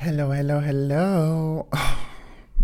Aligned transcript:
Hello, 0.00 0.30
hello, 0.32 0.60
hello. 0.60 1.66
Oh, 1.76 2.09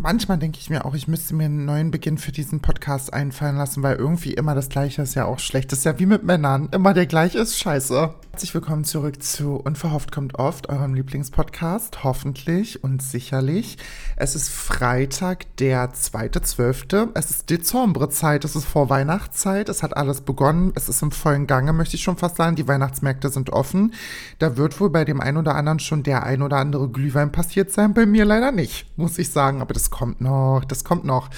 manchmal 0.06 0.38
denke 0.38 0.60
ich 0.60 0.70
mir 0.70 0.84
auch, 0.84 0.94
ich 0.94 1.08
müsste 1.08 1.34
mir 1.34 1.46
einen 1.46 1.64
neuen 1.64 1.90
Beginn 1.90 2.16
für 2.16 2.30
diesen 2.30 2.60
Podcast 2.60 3.12
einfallen 3.12 3.56
lassen, 3.56 3.82
weil 3.82 3.96
irgendwie 3.96 4.34
immer 4.34 4.54
das 4.54 4.68
Gleiche 4.68 5.02
ist 5.02 5.16
ja 5.16 5.24
auch 5.24 5.40
schlecht. 5.40 5.72
Das 5.72 5.80
ist 5.80 5.84
ja 5.84 5.98
wie 5.98 6.06
mit 6.06 6.22
Männern. 6.22 6.68
Immer 6.70 6.94
der 6.94 7.06
gleiche 7.06 7.40
ist 7.40 7.58
scheiße. 7.58 8.14
Herzlich 8.30 8.54
willkommen 8.54 8.84
zurück 8.84 9.20
zu 9.22 9.56
Unverhofft 9.56 10.12
kommt 10.12 10.38
oft, 10.38 10.68
eurem 10.68 10.94
Lieblingspodcast. 10.94 12.04
Hoffentlich 12.04 12.84
und 12.84 13.02
sicherlich. 13.02 13.78
Es 14.14 14.36
ist 14.36 14.50
Freitag, 14.50 15.56
der 15.56 15.92
2.12. 15.92 17.08
Es 17.14 17.30
ist 17.30 17.50
Dezemberzeit, 17.50 18.44
es 18.44 18.54
ist 18.54 18.66
vor 18.66 18.90
Weihnachtszeit. 18.90 19.68
Es 19.68 19.82
hat 19.82 19.96
alles 19.96 20.20
begonnen. 20.20 20.70
Es 20.76 20.88
ist 20.88 21.02
im 21.02 21.10
vollen 21.10 21.48
Gange, 21.48 21.72
möchte 21.72 21.96
ich 21.96 22.02
schon 22.02 22.18
fast 22.18 22.36
sagen. 22.36 22.54
Die 22.54 22.68
Weihnachtsmärkte 22.68 23.30
sind 23.30 23.50
offen. 23.50 23.94
Da 24.38 24.56
wird 24.56 24.78
wohl 24.80 24.90
bei 24.90 25.04
dem 25.04 25.20
einen 25.20 25.38
oder 25.38 25.56
anderen 25.56 25.80
schon 25.80 26.04
der 26.04 26.22
ein 26.22 26.42
oder 26.42 26.58
andere 26.58 26.88
Glühwein 26.88 27.32
passiert 27.32 27.72
sein. 27.72 27.94
Bei 27.94 28.06
mir 28.06 28.24
leider 28.24 28.52
nicht, 28.52 28.86
muss 28.96 29.18
ich 29.18 29.30
sagen. 29.30 29.62
Aber 29.62 29.74
das 29.74 29.90
kommt 29.96 30.20
noch, 30.20 30.62
das 30.68 30.84
kommt 30.84 31.04
noch. 31.04 31.30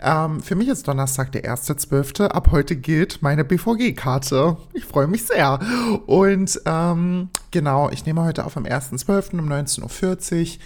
Ähm, 0.00 0.40
für 0.40 0.54
mich 0.54 0.68
ist 0.68 0.86
Donnerstag 0.86 1.32
der 1.32 1.42
1.12. 1.44 2.28
Ab 2.28 2.52
heute 2.52 2.76
gilt 2.76 3.20
meine 3.20 3.44
BVG-Karte. 3.44 4.56
Ich 4.74 4.84
freue 4.84 5.08
mich 5.08 5.24
sehr. 5.24 5.58
Und 6.06 6.60
ähm, 6.66 7.30
genau, 7.50 7.90
ich 7.90 8.06
nehme 8.06 8.22
heute 8.22 8.46
auf 8.46 8.56
am 8.56 8.62
1.12. 8.62 9.40
um 9.40 9.48
19.40 9.48 9.82
Uhr. 9.82 10.62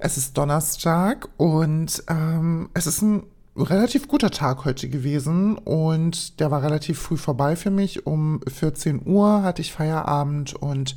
Es 0.00 0.16
ist 0.16 0.36
Donnerstag 0.36 1.28
und 1.36 2.02
ähm, 2.08 2.70
es 2.74 2.88
ist 2.88 3.02
ein 3.02 3.22
relativ 3.56 4.08
guter 4.08 4.32
Tag 4.32 4.64
heute 4.64 4.88
gewesen 4.88 5.56
und 5.58 6.40
der 6.40 6.50
war 6.50 6.64
relativ 6.64 6.98
früh 6.98 7.16
vorbei 7.16 7.54
für 7.54 7.70
mich. 7.70 8.04
Um 8.04 8.40
14 8.52 9.02
Uhr 9.06 9.44
hatte 9.44 9.62
ich 9.62 9.72
Feierabend 9.72 10.54
und 10.54 10.96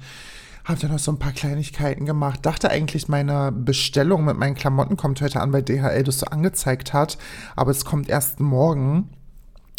habe 0.67 0.79
dann 0.79 0.91
noch 0.91 0.99
so 0.99 1.11
ein 1.11 1.19
paar 1.19 1.31
Kleinigkeiten 1.31 2.05
gemacht. 2.05 2.45
Dachte 2.45 2.69
eigentlich, 2.69 3.07
meine 3.07 3.51
Bestellung 3.51 4.25
mit 4.25 4.37
meinen 4.37 4.55
Klamotten 4.55 4.97
kommt 4.97 5.21
heute 5.21 5.39
an, 5.39 5.53
weil 5.53 5.63
DHL 5.63 6.03
das 6.03 6.19
so 6.19 6.25
angezeigt 6.25 6.93
hat. 6.93 7.17
Aber 7.55 7.71
es 7.71 7.85
kommt 7.85 8.09
erst 8.09 8.39
morgen. 8.39 9.09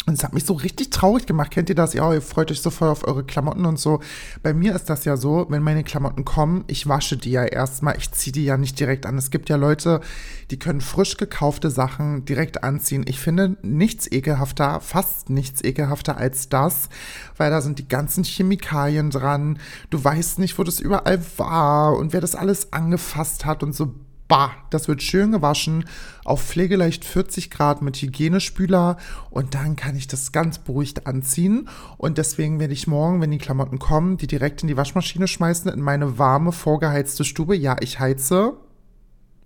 Und 0.05 0.13
es 0.13 0.23
hat 0.23 0.33
mich 0.33 0.45
so 0.45 0.53
richtig 0.53 0.89
traurig 0.89 1.27
gemacht. 1.27 1.51
Kennt 1.51 1.69
ihr 1.69 1.75
das? 1.75 1.93
Ja, 1.93 2.11
ihr 2.11 2.21
freut 2.21 2.49
euch 2.49 2.61
so 2.61 2.71
voll 2.71 2.87
auf 2.87 3.07
eure 3.07 3.23
Klamotten 3.23 3.65
und 3.65 3.77
so. 3.77 3.99
Bei 4.41 4.55
mir 4.55 4.73
ist 4.73 4.89
das 4.89 5.05
ja 5.05 5.17
so, 5.17 5.45
wenn 5.49 5.61
meine 5.61 5.83
Klamotten 5.83 6.25
kommen, 6.25 6.63
ich 6.67 6.87
wasche 6.87 7.15
die 7.15 7.31
ja 7.31 7.43
erstmal. 7.43 7.95
Ich 7.97 8.11
ziehe 8.11 8.31
die 8.31 8.45
ja 8.45 8.57
nicht 8.57 8.79
direkt 8.79 9.05
an. 9.05 9.17
Es 9.17 9.29
gibt 9.29 9.49
ja 9.49 9.55
Leute, 9.55 10.01
die 10.49 10.57
können 10.57 10.81
frisch 10.81 11.17
gekaufte 11.17 11.69
Sachen 11.69 12.25
direkt 12.25 12.63
anziehen. 12.63 13.05
Ich 13.07 13.19
finde 13.19 13.57
nichts 13.61 14.11
ekelhafter, 14.11 14.79
fast 14.79 15.29
nichts 15.29 15.63
ekelhafter 15.63 16.17
als 16.17 16.49
das, 16.49 16.89
weil 17.37 17.51
da 17.51 17.61
sind 17.61 17.77
die 17.77 17.87
ganzen 17.87 18.23
Chemikalien 18.23 19.11
dran. 19.11 19.59
Du 19.91 20.03
weißt 20.03 20.39
nicht, 20.39 20.57
wo 20.57 20.63
das 20.63 20.79
überall 20.79 21.21
war 21.37 21.95
und 21.95 22.13
wer 22.13 22.21
das 22.21 22.35
alles 22.35 22.73
angefasst 22.73 23.45
hat 23.45 23.61
und 23.61 23.75
so 23.75 23.93
bah, 24.29 24.51
das 24.69 24.87
wird 24.87 25.03
schön 25.03 25.33
gewaschen 25.33 25.83
auf 26.23 26.41
pflegeleicht 26.41 27.03
40 27.03 27.49
Grad 27.49 27.81
mit 27.81 27.97
Hygienespüler 27.97 28.97
und 29.31 29.55
dann 29.55 29.75
kann 29.75 29.97
ich 29.97 30.07
das 30.07 30.31
ganz 30.31 30.59
beruhigt 30.59 31.07
anziehen. 31.07 31.67
Und 31.97 32.17
deswegen 32.17 32.59
werde 32.59 32.73
ich 32.73 32.87
morgen, 32.87 33.19
wenn 33.19 33.31
die 33.31 33.39
Klamotten 33.39 33.79
kommen, 33.79 34.15
die 34.15 34.27
direkt 34.27 34.61
in 34.61 34.67
die 34.67 34.77
Waschmaschine 34.77 35.27
schmeißen, 35.27 35.69
in 35.71 35.81
meine 35.81 36.17
warme, 36.17 36.53
vorgeheizte 36.53 37.25
Stube. 37.25 37.57
Ja, 37.57 37.75
ich 37.81 37.99
heize. 37.99 38.53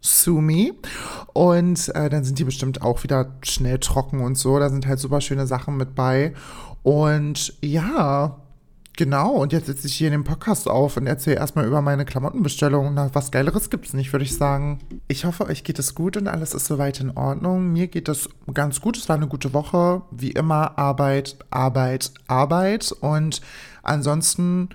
Sumi. 0.02 0.74
Und 1.32 1.88
äh, 1.96 2.10
dann 2.10 2.26
sind 2.26 2.38
die 2.38 2.44
bestimmt 2.44 2.82
auch 2.82 3.04
wieder 3.04 3.38
schnell 3.42 3.80
trocken 3.80 4.20
und 4.20 4.38
so. 4.38 4.60
Da 4.60 4.70
sind 4.70 4.86
halt 4.86 5.00
super 5.00 5.22
schöne 5.22 5.48
Sachen 5.48 5.78
mit 5.78 5.96
bei. 5.96 6.34
Und 6.84 7.54
ja, 7.62 8.43
Genau, 8.96 9.32
und 9.32 9.54
jetzt 9.54 9.66
sitze 9.66 9.88
ich 9.88 9.96
hier 9.96 10.10
in 10.10 10.12
dem 10.14 10.24
Podcast 10.24 10.68
auf 10.68 10.98
und 10.98 11.08
erzähle 11.08 11.38
erstmal 11.38 11.66
über 11.66 11.82
meine 11.82 12.06
Klamottenbestellung. 12.06 12.94
Na, 12.94 13.10
was 13.14 13.32
Geileres 13.32 13.72
gibt 13.72 13.88
es 13.88 13.94
nicht, 13.94 14.14
würde 14.14 14.24
ich 14.24 14.36
sagen. 14.36 14.80
Ich 15.08 15.26
hoffe, 15.26 15.48
euch 15.48 15.64
geht 15.64 15.80
es 15.80 15.96
gut 15.96 16.16
und 16.16 16.28
alles 16.28 16.54
ist 16.54 16.68
soweit 16.68 17.00
in 17.00 17.10
Ordnung. 17.18 17.74
Mir 17.74 17.88
geht 17.88 18.08
es 18.08 18.30
ganz 18.54 18.82
gut. 18.82 18.96
Es 18.96 19.10
war 19.10 19.16
eine 19.16 19.28
gute 19.28 19.52
Woche. 19.52 20.04
Wie 20.12 20.30
immer 20.30 20.78
Arbeit, 20.78 21.38
Arbeit, 21.50 22.12
Arbeit. 22.28 22.92
Und 22.92 23.42
ansonsten 23.82 24.70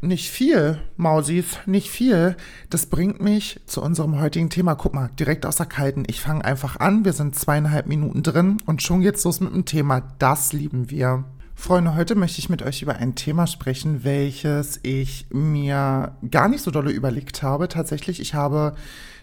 nicht 0.00 0.28
viel, 0.28 0.80
Mausis, 0.96 1.58
nicht 1.66 1.88
viel. 1.88 2.36
Das 2.68 2.86
bringt 2.86 3.20
mich 3.20 3.60
zu 3.66 3.80
unserem 3.80 4.20
heutigen 4.20 4.50
Thema. 4.50 4.74
Guck 4.74 4.92
mal, 4.92 5.10
direkt 5.20 5.46
aus 5.46 5.54
der 5.54 5.66
Kalten. 5.66 6.02
Ich 6.08 6.20
fange 6.20 6.44
einfach 6.44 6.80
an. 6.80 7.04
Wir 7.04 7.12
sind 7.12 7.36
zweieinhalb 7.36 7.86
Minuten 7.86 8.24
drin 8.24 8.58
und 8.66 8.82
schon 8.82 9.02
geht's 9.02 9.22
los 9.22 9.38
mit 9.38 9.54
dem 9.54 9.66
Thema. 9.66 10.02
Das 10.18 10.52
lieben 10.52 10.90
wir. 10.90 11.22
Freunde, 11.62 11.94
heute 11.94 12.16
möchte 12.16 12.40
ich 12.40 12.48
mit 12.48 12.60
euch 12.60 12.82
über 12.82 12.96
ein 12.96 13.14
Thema 13.14 13.46
sprechen, 13.46 14.02
welches 14.02 14.80
ich 14.82 15.26
mir 15.30 16.16
gar 16.28 16.48
nicht 16.48 16.60
so 16.60 16.72
dolle 16.72 16.90
überlegt 16.90 17.44
habe. 17.44 17.68
Tatsächlich, 17.68 18.18
ich 18.18 18.34
habe 18.34 18.74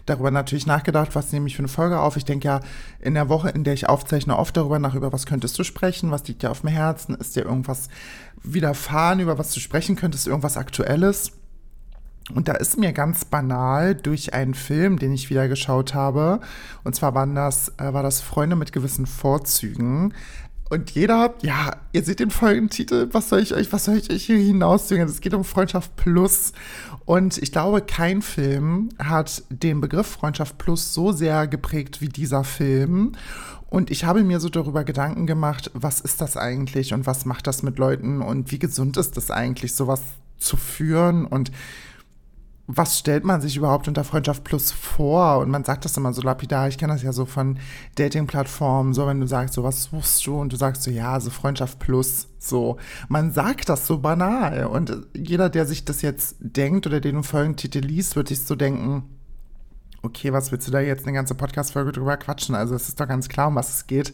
darüber 0.06 0.30
natürlich 0.30 0.66
nachgedacht, 0.66 1.14
was 1.14 1.32
nehme 1.32 1.48
ich 1.48 1.56
für 1.56 1.60
eine 1.60 1.68
Folge 1.68 2.00
auf. 2.00 2.16
Ich 2.16 2.24
denke 2.24 2.48
ja 2.48 2.60
in 2.98 3.12
der 3.12 3.28
Woche, 3.28 3.50
in 3.50 3.62
der 3.62 3.74
ich 3.74 3.90
aufzeichne, 3.90 4.38
oft 4.38 4.56
darüber 4.56 4.78
nach, 4.78 4.94
über 4.94 5.12
was 5.12 5.26
könntest 5.26 5.58
du 5.58 5.64
sprechen, 5.64 6.12
was 6.12 6.26
liegt 6.28 6.42
dir 6.42 6.50
auf 6.50 6.62
dem 6.62 6.70
Herzen, 6.70 7.14
ist 7.14 7.36
dir 7.36 7.44
irgendwas 7.44 7.90
widerfahren, 8.42 9.20
über 9.20 9.36
was 9.36 9.52
du 9.52 9.60
sprechen 9.60 9.96
könntest, 9.96 10.26
irgendwas 10.26 10.56
Aktuelles. 10.56 11.32
Und 12.34 12.48
da 12.48 12.52
ist 12.52 12.78
mir 12.78 12.92
ganz 12.92 13.24
banal 13.24 13.94
durch 13.94 14.32
einen 14.32 14.54
Film, 14.54 14.98
den 14.98 15.12
ich 15.12 15.28
wieder 15.28 15.48
geschaut 15.48 15.94
habe, 15.94 16.40
und 16.84 16.94
zwar 16.94 17.14
waren 17.14 17.34
das, 17.34 17.72
äh, 17.78 17.92
war 17.92 18.02
das 18.02 18.20
Freunde 18.20 18.56
mit 18.56 18.72
gewissen 18.72 19.06
Vorzügen, 19.06 20.14
und 20.70 20.92
jeder, 20.92 21.34
ja, 21.42 21.76
ihr 21.92 22.04
seht 22.04 22.20
den 22.20 22.30
Folgentitel, 22.30 23.08
was 23.10 23.28
soll 23.28 23.40
ich 23.40 23.52
euch, 23.54 23.72
was 23.72 23.86
soll 23.86 23.96
ich 23.96 24.08
euch 24.08 24.24
hier 24.24 24.38
hinauszwingen? 24.38 25.08
Es 25.08 25.20
geht 25.20 25.34
um 25.34 25.42
Freundschaft 25.42 25.96
Plus. 25.96 26.52
Und 27.04 27.38
ich 27.38 27.50
glaube, 27.50 27.80
kein 27.80 28.22
Film 28.22 28.90
hat 28.96 29.42
den 29.48 29.80
Begriff 29.80 30.06
Freundschaft 30.06 30.58
Plus 30.58 30.94
so 30.94 31.10
sehr 31.10 31.48
geprägt 31.48 32.00
wie 32.00 32.08
dieser 32.08 32.44
Film. 32.44 33.12
Und 33.68 33.90
ich 33.90 34.04
habe 34.04 34.22
mir 34.22 34.38
so 34.38 34.48
darüber 34.48 34.84
Gedanken 34.84 35.26
gemacht, 35.26 35.72
was 35.74 36.00
ist 36.00 36.20
das 36.20 36.36
eigentlich 36.36 36.94
und 36.94 37.04
was 37.04 37.24
macht 37.24 37.48
das 37.48 37.64
mit 37.64 37.78
Leuten 37.78 38.22
und 38.22 38.52
wie 38.52 38.60
gesund 38.60 38.96
ist 38.96 39.16
das 39.16 39.32
eigentlich, 39.32 39.74
sowas 39.74 40.02
zu 40.38 40.56
führen 40.56 41.26
und 41.26 41.50
was 42.76 42.98
stellt 42.98 43.24
man 43.24 43.40
sich 43.40 43.56
überhaupt 43.56 43.88
unter 43.88 44.04
Freundschaft 44.04 44.44
Plus 44.44 44.70
vor? 44.70 45.38
Und 45.38 45.50
man 45.50 45.64
sagt 45.64 45.84
das 45.84 45.96
immer 45.96 46.12
so 46.12 46.22
lapidar. 46.22 46.68
Ich 46.68 46.78
kenne 46.78 46.92
das 46.92 47.02
ja 47.02 47.12
so 47.12 47.26
von 47.26 47.58
Dating-Plattformen, 47.96 48.94
so 48.94 49.06
wenn 49.06 49.20
du 49.20 49.26
sagst, 49.26 49.54
so 49.54 49.64
was 49.64 49.84
suchst 49.84 50.24
du? 50.26 50.40
Und 50.40 50.52
du 50.52 50.56
sagst 50.56 50.84
so, 50.84 50.90
ja, 50.90 51.18
so 51.18 51.30
Freundschaft 51.30 51.80
Plus, 51.80 52.28
so. 52.38 52.76
Man 53.08 53.32
sagt 53.32 53.68
das 53.68 53.86
so 53.86 53.98
banal. 53.98 54.66
Und 54.66 55.06
jeder, 55.16 55.50
der 55.50 55.66
sich 55.66 55.84
das 55.84 56.02
jetzt 56.02 56.36
denkt 56.38 56.86
oder 56.86 57.00
den 57.00 57.24
Folgentitel 57.24 57.80
liest, 57.80 58.14
wird 58.14 58.28
sich 58.28 58.44
so 58.44 58.54
denken, 58.54 59.02
okay, 60.02 60.32
was 60.32 60.52
willst 60.52 60.68
du 60.68 60.72
da 60.72 60.80
jetzt 60.80 61.06
eine 61.06 61.14
ganze 61.14 61.34
Podcast-Folge 61.34 61.92
drüber 61.92 62.16
quatschen? 62.16 62.54
Also 62.54 62.74
es 62.74 62.88
ist 62.88 63.00
doch 63.00 63.08
ganz 63.08 63.28
klar, 63.28 63.48
um 63.48 63.56
was 63.56 63.74
es 63.74 63.86
geht. 63.86 64.12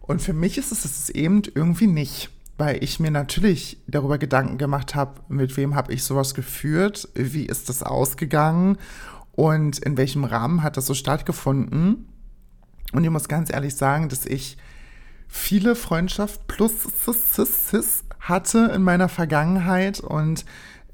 Und 0.00 0.22
für 0.22 0.32
mich 0.32 0.56
ist 0.56 0.72
es 0.72 0.84
es 0.84 1.10
eben 1.10 1.42
irgendwie 1.54 1.88
nicht 1.88 2.30
weil 2.58 2.82
ich 2.82 3.00
mir 3.00 3.10
natürlich 3.10 3.82
darüber 3.86 4.18
Gedanken 4.18 4.58
gemacht 4.58 4.94
habe, 4.94 5.20
mit 5.28 5.56
wem 5.56 5.74
habe 5.74 5.92
ich 5.92 6.04
sowas 6.04 6.34
geführt, 6.34 7.08
wie 7.14 7.44
ist 7.44 7.68
das 7.68 7.82
ausgegangen 7.82 8.78
und 9.32 9.78
in 9.78 9.96
welchem 9.96 10.24
Rahmen 10.24 10.62
hat 10.62 10.76
das 10.76 10.86
so 10.86 10.94
stattgefunden. 10.94 12.08
Und 12.92 13.04
ich 13.04 13.10
muss 13.10 13.28
ganz 13.28 13.52
ehrlich 13.52 13.74
sagen, 13.74 14.08
dass 14.08 14.24
ich 14.24 14.56
viele 15.28 15.74
Freundschaft 15.74 16.46
plus 16.46 16.74
hatte 18.20 18.70
in 18.74 18.82
meiner 18.82 19.08
Vergangenheit 19.08 20.00
und 20.00 20.44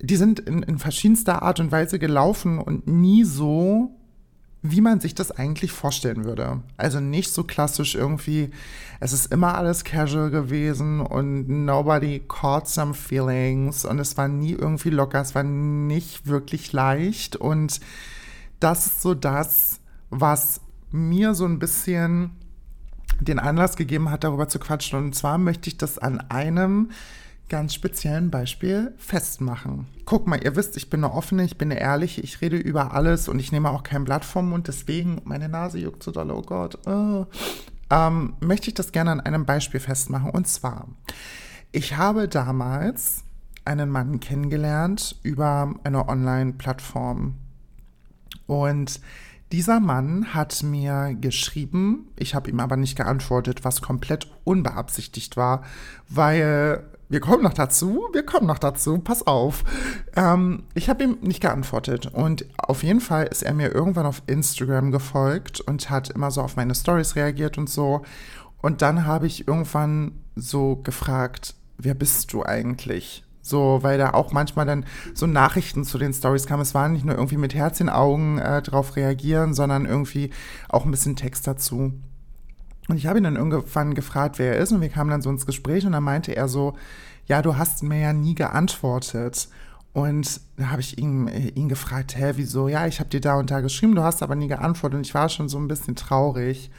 die 0.00 0.16
sind 0.16 0.40
in, 0.40 0.62
in 0.62 0.78
verschiedenster 0.78 1.42
Art 1.42 1.60
und 1.60 1.70
Weise 1.70 1.98
gelaufen 1.98 2.58
und 2.58 2.88
nie 2.88 3.24
so, 3.24 4.01
wie 4.62 4.80
man 4.80 5.00
sich 5.00 5.14
das 5.14 5.32
eigentlich 5.32 5.72
vorstellen 5.72 6.24
würde. 6.24 6.62
Also 6.76 7.00
nicht 7.00 7.32
so 7.32 7.42
klassisch 7.42 7.96
irgendwie, 7.96 8.50
es 9.00 9.12
ist 9.12 9.32
immer 9.32 9.56
alles 9.56 9.82
casual 9.84 10.30
gewesen 10.30 11.00
und 11.00 11.48
nobody 11.48 12.22
caught 12.26 12.68
some 12.68 12.94
feelings 12.94 13.84
und 13.84 13.98
es 13.98 14.16
war 14.16 14.28
nie 14.28 14.52
irgendwie 14.52 14.90
locker, 14.90 15.20
es 15.20 15.34
war 15.34 15.42
nicht 15.42 16.26
wirklich 16.28 16.72
leicht 16.72 17.34
und 17.34 17.80
das 18.60 18.86
ist 18.86 19.02
so 19.02 19.14
das, 19.14 19.80
was 20.10 20.60
mir 20.92 21.34
so 21.34 21.44
ein 21.44 21.58
bisschen 21.58 22.30
den 23.20 23.40
Anlass 23.40 23.76
gegeben 23.76 24.10
hat, 24.10 24.24
darüber 24.24 24.48
zu 24.48 24.58
quatschen. 24.58 24.98
Und 24.98 25.14
zwar 25.14 25.38
möchte 25.38 25.68
ich 25.68 25.78
das 25.78 25.98
an 25.98 26.20
einem 26.30 26.90
ganz 27.52 27.74
speziellen 27.74 28.30
Beispiel 28.30 28.94
festmachen. 28.96 29.86
Guck 30.06 30.26
mal, 30.26 30.42
ihr 30.42 30.56
wisst, 30.56 30.78
ich 30.78 30.88
bin 30.88 31.04
eine 31.04 31.12
offene, 31.12 31.44
ich 31.44 31.58
bin 31.58 31.70
eine 31.70 31.78
ehrliche, 31.78 32.22
ich 32.22 32.40
rede 32.40 32.56
über 32.56 32.94
alles 32.94 33.28
und 33.28 33.38
ich 33.38 33.52
nehme 33.52 33.68
auch 33.68 33.82
kein 33.82 34.04
Blatt 34.04 34.24
vom 34.24 34.48
Mund, 34.48 34.68
deswegen, 34.68 35.20
meine 35.24 35.50
Nase 35.50 35.78
juckt 35.78 36.02
so 36.02 36.12
doll, 36.12 36.30
oh 36.30 36.40
Gott. 36.40 36.78
Oh. 36.86 37.26
Ähm, 37.90 38.32
möchte 38.40 38.68
ich 38.68 38.74
das 38.74 38.90
gerne 38.90 39.10
an 39.10 39.20
einem 39.20 39.44
Beispiel 39.44 39.80
festmachen. 39.80 40.30
Und 40.30 40.48
zwar, 40.48 40.88
ich 41.72 41.98
habe 41.98 42.26
damals 42.26 43.22
einen 43.66 43.90
Mann 43.90 44.18
kennengelernt 44.18 45.20
über 45.22 45.74
eine 45.84 46.08
Online-Plattform. 46.08 47.34
Und 48.46 48.98
dieser 49.52 49.78
Mann 49.78 50.32
hat 50.32 50.62
mir 50.62 51.14
geschrieben, 51.20 52.08
ich 52.16 52.34
habe 52.34 52.48
ihm 52.48 52.60
aber 52.60 52.76
nicht 52.76 52.96
geantwortet, 52.96 53.62
was 53.62 53.82
komplett 53.82 54.26
unbeabsichtigt 54.44 55.36
war, 55.36 55.64
weil 56.08 56.82
wir 57.12 57.20
kommen 57.20 57.42
noch 57.42 57.52
dazu, 57.52 58.08
wir 58.14 58.24
kommen 58.24 58.46
noch 58.46 58.58
dazu, 58.58 58.98
pass 58.98 59.26
auf. 59.26 59.64
Ähm, 60.16 60.62
ich 60.72 60.88
habe 60.88 61.04
ihm 61.04 61.18
nicht 61.20 61.42
geantwortet 61.42 62.06
und 62.06 62.46
auf 62.56 62.82
jeden 62.82 63.02
Fall 63.02 63.26
ist 63.26 63.42
er 63.42 63.52
mir 63.52 63.70
irgendwann 63.70 64.06
auf 64.06 64.22
Instagram 64.26 64.90
gefolgt 64.92 65.60
und 65.60 65.90
hat 65.90 66.08
immer 66.08 66.30
so 66.30 66.40
auf 66.40 66.56
meine 66.56 66.74
Stories 66.74 67.14
reagiert 67.14 67.58
und 67.58 67.68
so. 67.68 68.00
Und 68.62 68.80
dann 68.80 69.04
habe 69.04 69.26
ich 69.26 69.46
irgendwann 69.46 70.12
so 70.36 70.76
gefragt, 70.76 71.54
wer 71.76 71.92
bist 71.92 72.32
du 72.32 72.46
eigentlich? 72.46 73.24
So, 73.42 73.80
weil 73.82 73.98
da 73.98 74.14
auch 74.14 74.32
manchmal 74.32 74.64
dann 74.64 74.86
so 75.12 75.26
Nachrichten 75.26 75.84
zu 75.84 75.98
den 75.98 76.14
Stories 76.14 76.46
kamen. 76.46 76.62
Es 76.62 76.74
war 76.74 76.88
nicht 76.88 77.04
nur 77.04 77.16
irgendwie 77.16 77.36
mit 77.36 77.54
Herz 77.54 77.78
in 77.80 77.90
Augen 77.90 78.38
äh, 78.38 78.62
drauf 78.62 78.96
reagieren, 78.96 79.52
sondern 79.52 79.84
irgendwie 79.84 80.30
auch 80.70 80.86
ein 80.86 80.90
bisschen 80.90 81.16
Text 81.16 81.46
dazu. 81.46 81.92
Und 82.92 82.98
ich 82.98 83.06
habe 83.06 83.16
ihn 83.16 83.24
dann 83.24 83.36
irgendwann 83.36 83.94
gefragt, 83.94 84.38
wer 84.38 84.54
er 84.54 84.60
ist, 84.60 84.70
und 84.70 84.82
wir 84.82 84.90
kamen 84.90 85.08
dann 85.08 85.22
so 85.22 85.30
ins 85.30 85.46
Gespräch 85.46 85.86
und 85.86 85.92
dann 85.92 86.02
meinte 86.02 86.36
er 86.36 86.46
so, 86.46 86.74
ja, 87.24 87.40
du 87.40 87.56
hast 87.56 87.82
mir 87.82 87.98
ja 87.98 88.12
nie 88.12 88.34
geantwortet. 88.34 89.48
Und 89.94 90.42
da 90.58 90.66
habe 90.66 90.82
ich 90.82 90.98
ihn, 90.98 91.26
ihn 91.26 91.70
gefragt, 91.70 92.18
hä, 92.18 92.32
wieso? 92.36 92.68
Ja, 92.68 92.86
ich 92.86 93.00
habe 93.00 93.08
dir 93.08 93.22
da 93.22 93.36
und 93.36 93.50
da 93.50 93.62
geschrieben, 93.62 93.94
du 93.94 94.02
hast 94.02 94.22
aber 94.22 94.34
nie 94.34 94.46
geantwortet. 94.46 94.98
Und 94.98 95.06
ich 95.06 95.14
war 95.14 95.30
schon 95.30 95.48
so 95.48 95.56
ein 95.56 95.68
bisschen 95.68 95.96
traurig. 95.96 96.70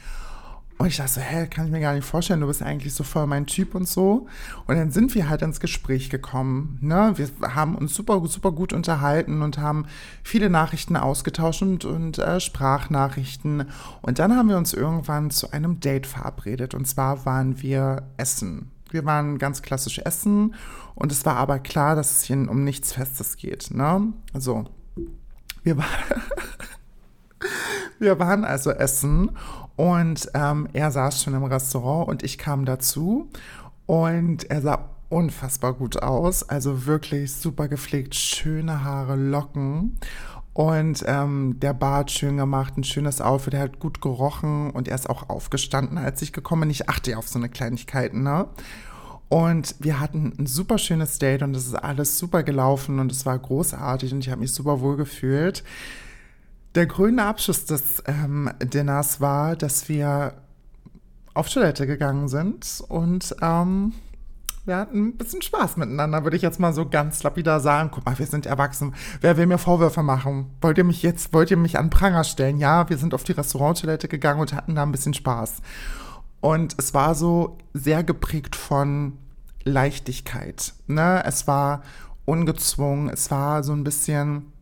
Und 0.76 0.88
ich 0.88 0.96
dachte 0.96 1.12
so, 1.12 1.20
hä, 1.20 1.46
kann 1.46 1.66
ich 1.66 1.72
mir 1.72 1.80
gar 1.80 1.94
nicht 1.94 2.04
vorstellen, 2.04 2.40
du 2.40 2.48
bist 2.48 2.62
eigentlich 2.62 2.94
so 2.94 3.04
voll 3.04 3.26
mein 3.26 3.46
Typ 3.46 3.74
und 3.74 3.88
so. 3.88 4.26
Und 4.66 4.76
dann 4.76 4.90
sind 4.90 5.14
wir 5.14 5.28
halt 5.28 5.42
ins 5.42 5.60
Gespräch 5.60 6.10
gekommen. 6.10 6.78
Ne? 6.80 7.14
Wir 7.16 7.54
haben 7.54 7.76
uns 7.76 7.94
super, 7.94 8.20
super 8.26 8.50
gut 8.50 8.72
unterhalten 8.72 9.42
und 9.42 9.58
haben 9.58 9.86
viele 10.24 10.50
Nachrichten 10.50 10.96
ausgetauscht 10.96 11.62
und, 11.62 11.84
und 11.84 12.18
äh, 12.18 12.40
Sprachnachrichten. 12.40 13.68
Und 14.02 14.18
dann 14.18 14.36
haben 14.36 14.48
wir 14.48 14.58
uns 14.58 14.72
irgendwann 14.72 15.30
zu 15.30 15.52
einem 15.52 15.78
Date 15.78 16.06
verabredet. 16.06 16.74
Und 16.74 16.86
zwar 16.86 17.24
waren 17.24 17.62
wir 17.62 18.08
essen. 18.16 18.72
Wir 18.90 19.04
waren 19.04 19.38
ganz 19.38 19.62
klassisch 19.62 19.98
essen 19.98 20.54
und 20.94 21.10
es 21.10 21.24
war 21.24 21.36
aber 21.36 21.58
klar, 21.58 21.96
dass 21.96 22.12
es 22.12 22.22
hier 22.24 22.36
um 22.48 22.62
nichts 22.62 22.92
Festes 22.92 23.36
geht. 23.36 23.70
Ne? 23.72 24.12
Also, 24.32 24.66
wir 25.64 25.78
waren, 25.78 25.88
wir 27.98 28.18
waren 28.18 28.44
also 28.44 28.70
essen 28.70 29.30
und 29.76 30.30
ähm, 30.34 30.68
er 30.72 30.90
saß 30.90 31.22
schon 31.22 31.34
im 31.34 31.44
Restaurant 31.44 32.08
und 32.08 32.22
ich 32.22 32.38
kam 32.38 32.64
dazu 32.64 33.28
und 33.86 34.50
er 34.50 34.62
sah 34.62 34.90
unfassbar 35.08 35.74
gut 35.74 36.02
aus. 36.02 36.48
Also 36.48 36.86
wirklich 36.86 37.32
super 37.32 37.68
gepflegt, 37.68 38.14
schöne 38.14 38.84
Haare, 38.84 39.16
Locken. 39.16 39.98
Und 40.52 41.02
ähm, 41.06 41.58
der 41.58 41.74
Bart 41.74 42.12
schön 42.12 42.36
gemacht, 42.36 42.76
ein 42.76 42.84
schönes 42.84 43.20
Outfit, 43.20 43.54
er 43.54 43.60
hat 43.60 43.80
gut 43.80 44.00
gerochen 44.00 44.70
und 44.70 44.86
er 44.86 44.94
ist 44.94 45.10
auch 45.10 45.28
aufgestanden, 45.28 45.98
als 45.98 46.22
ich 46.22 46.32
gekommen 46.32 46.62
bin. 46.62 46.70
Ich 46.70 46.88
achte 46.88 47.10
ja 47.10 47.16
auf 47.16 47.26
so 47.26 47.40
eine 47.40 47.48
Kleinigkeit, 47.48 48.14
ne? 48.14 48.46
Und 49.28 49.74
wir 49.80 49.98
hatten 49.98 50.32
ein 50.38 50.46
super 50.46 50.78
schönes 50.78 51.18
Date 51.18 51.42
und 51.42 51.56
es 51.56 51.66
ist 51.66 51.74
alles 51.74 52.18
super 52.18 52.44
gelaufen 52.44 53.00
und 53.00 53.10
es 53.10 53.26
war 53.26 53.36
großartig 53.36 54.12
und 54.12 54.20
ich 54.20 54.30
habe 54.30 54.42
mich 54.42 54.52
super 54.52 54.80
wohl 54.80 54.96
gefühlt. 54.96 55.64
Der 56.74 56.86
grüne 56.86 57.24
Abschluss 57.24 57.66
des 57.66 58.02
ähm, 58.06 58.50
Dinners 58.60 59.20
war, 59.20 59.54
dass 59.54 59.88
wir 59.88 60.34
auf 61.32 61.48
Toilette 61.48 61.86
gegangen 61.86 62.28
sind 62.28 62.82
und 62.88 63.34
ähm, 63.42 63.92
wir 64.64 64.76
hatten 64.78 65.08
ein 65.08 65.16
bisschen 65.16 65.42
Spaß 65.42 65.76
miteinander, 65.76 66.24
würde 66.24 66.36
ich 66.36 66.42
jetzt 66.42 66.58
mal 66.58 66.72
so 66.72 66.88
ganz 66.88 67.22
lapidar 67.22 67.60
sagen. 67.60 67.90
Guck 67.92 68.06
mal, 68.06 68.18
wir 68.18 68.26
sind 68.26 68.46
erwachsen. 68.46 68.94
Wer 69.20 69.36
will 69.36 69.46
mir 69.46 69.58
Vorwürfe 69.58 70.02
machen? 70.02 70.46
Wollt 70.62 70.78
ihr 70.78 70.84
mich 70.84 71.02
jetzt, 71.02 71.32
wollt 71.34 71.50
ihr 71.50 71.58
mich 71.58 71.78
an 71.78 71.90
Pranger 71.90 72.24
stellen? 72.24 72.58
Ja, 72.58 72.88
wir 72.88 72.96
sind 72.96 73.14
auf 73.14 73.24
die 73.24 73.32
Restauranttoilette 73.32 74.08
gegangen 74.08 74.40
und 74.40 74.54
hatten 74.54 74.74
da 74.74 74.82
ein 74.82 74.92
bisschen 74.92 75.14
Spaß. 75.14 75.60
Und 76.40 76.74
es 76.78 76.94
war 76.94 77.14
so 77.14 77.58
sehr 77.74 78.02
geprägt 78.04 78.56
von 78.56 79.18
Leichtigkeit. 79.64 80.72
Ne? 80.86 81.22
Es 81.26 81.46
war 81.46 81.82
ungezwungen, 82.24 83.10
es 83.10 83.30
war 83.30 83.62
so 83.62 83.72
ein 83.72 83.84
bisschen 83.84 84.53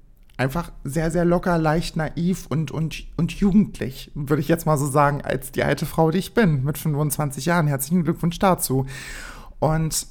einfach 0.43 0.73
sehr, 0.83 1.13
sehr 1.13 1.25
locker, 1.25 1.57
leicht, 1.57 1.97
naiv 1.97 2.47
und, 2.49 2.73
und, 2.73 3.07
und 3.17 3.33
jugendlich, 3.33 4.11
würde 4.15 4.43
ich 4.43 4.49
jetzt 4.49 4.67
mal 4.67 4.77
so 4.77 4.87
sagen, 4.87 5.23
als 5.23 5.53
die 5.53 5.63
alte 5.63 5.87
Frau, 5.87 6.11
die 6.11 6.19
ich 6.19 6.35
bin, 6.35 6.65
mit 6.65 6.79
25 6.79 7.47
Jahren. 7.47 7.69
Herzlichen 7.69 8.03
Glückwunsch 8.03 8.41
dazu. 8.41 8.87
Und 9.61 10.09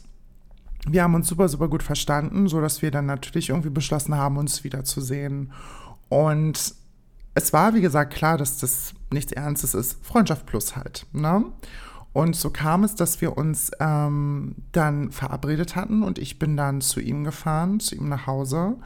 wir 0.88 1.04
haben 1.04 1.16
uns 1.16 1.28
super, 1.28 1.50
super 1.50 1.68
gut 1.68 1.84
verstanden, 1.84 2.48
sodass 2.48 2.82
wir 2.82 2.92
dann 2.92 3.08
natürlich 3.08 3.50
irgendwie 3.50 3.70
beschlossen 3.70 4.16
haben, 4.16 4.38
uns 4.38 4.64
wiederzusehen. 4.64 5.52
Und 6.08 6.76
es 7.34 7.52
war, 7.52 7.74
wie 7.74 7.82
gesagt, 7.82 8.14
klar, 8.14 8.38
dass 8.38 8.58
das 8.58 8.94
nichts 9.12 9.34
Ernstes 9.34 9.74
ist. 9.74 9.98
Freundschaft 10.02 10.46
plus 10.46 10.78
halt. 10.78 11.08
Ne? 11.12 11.44
Und 12.14 12.38
so 12.38 12.52
kam 12.52 12.86
es, 12.86 12.96
dass 12.96 13.20
wir 13.20 13.38
uns 13.38 13.72
ähm, 13.82 14.56
dann 14.72 15.12
verabredet 15.12 15.76
hatten 15.76 16.04
und 16.04 16.20
ich 16.20 16.40
bin 16.40 16.56
dann 16.56 16.80
zu 16.80 17.02
ihm 17.02 17.26
gefahren, 17.26 17.82
zu 17.82 17.96
ihm 17.96 18.08
nach 18.08 18.28
Hause. 18.28 18.78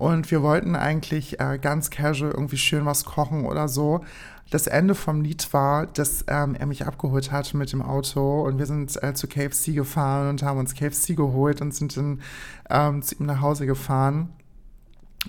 Und 0.00 0.30
wir 0.30 0.42
wollten 0.42 0.76
eigentlich 0.76 1.40
äh, 1.40 1.58
ganz 1.60 1.90
casual 1.90 2.30
irgendwie 2.30 2.56
schön 2.56 2.86
was 2.86 3.04
kochen 3.04 3.44
oder 3.44 3.68
so. 3.68 4.00
Das 4.48 4.66
Ende 4.66 4.94
vom 4.94 5.20
Lied 5.20 5.52
war, 5.52 5.86
dass 5.88 6.24
ähm, 6.26 6.54
er 6.54 6.64
mich 6.64 6.86
abgeholt 6.86 7.30
hat 7.30 7.52
mit 7.52 7.70
dem 7.70 7.82
Auto 7.82 8.40
und 8.46 8.56
wir 8.56 8.64
sind 8.64 9.00
äh, 9.02 9.12
zu 9.12 9.28
KFC 9.28 9.74
gefahren 9.74 10.30
und 10.30 10.42
haben 10.42 10.58
uns 10.58 10.74
KFC 10.74 11.14
geholt 11.16 11.60
und 11.60 11.74
sind 11.74 11.98
dann 11.98 12.22
ähm, 12.70 13.02
zu 13.02 13.16
ihm 13.16 13.26
nach 13.26 13.42
Hause 13.42 13.66
gefahren 13.66 14.30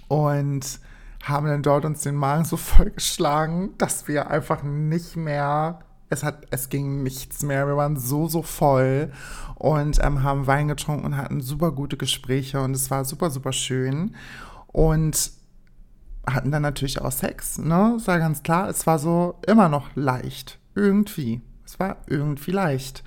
und 0.07 0.79
haben 1.21 1.47
dann 1.47 1.63
dort 1.63 1.83
uns 1.83 2.03
den 2.03 2.15
Magen 2.15 2.45
so 2.45 2.56
vollgeschlagen, 2.56 3.77
dass 3.77 4.07
wir 4.07 4.31
einfach 4.31 4.63
nicht 4.63 5.18
mehr 5.18 5.79
es 6.09 6.23
hat, 6.23 6.47
es 6.50 6.69
ging 6.69 7.03
nichts 7.03 7.44
mehr. 7.44 7.68
Wir 7.68 7.75
waren 7.75 7.97
so, 7.97 8.27
so 8.29 8.41
voll 8.41 9.12
und 9.56 10.00
ähm, 10.01 10.23
haben 10.23 10.47
Wein 10.47 10.69
getrunken 10.69 11.06
und 11.06 11.18
hatten 11.18 11.41
super 11.41 11.73
gute 11.73 11.97
Gespräche 11.97 12.62
und 12.62 12.73
es 12.73 12.89
war 12.89 13.03
super, 13.03 13.31
super 13.31 13.51
schön 13.51 14.15
und 14.71 15.31
hatten 16.27 16.51
dann 16.51 16.62
natürlich 16.62 17.01
auch 17.01 17.12
Sex, 17.12 17.57
ne? 17.57 17.97
War 18.06 18.19
ganz 18.19 18.44
klar. 18.44 18.69
Es 18.69 18.85
war 18.85 19.00
so 19.00 19.35
immer 19.47 19.69
noch 19.69 19.95
leicht. 19.95 20.59
Irgendwie. 20.75 21.41
Es 21.65 21.79
war 21.79 21.97
irgendwie 22.07 22.51
leicht. 22.51 23.03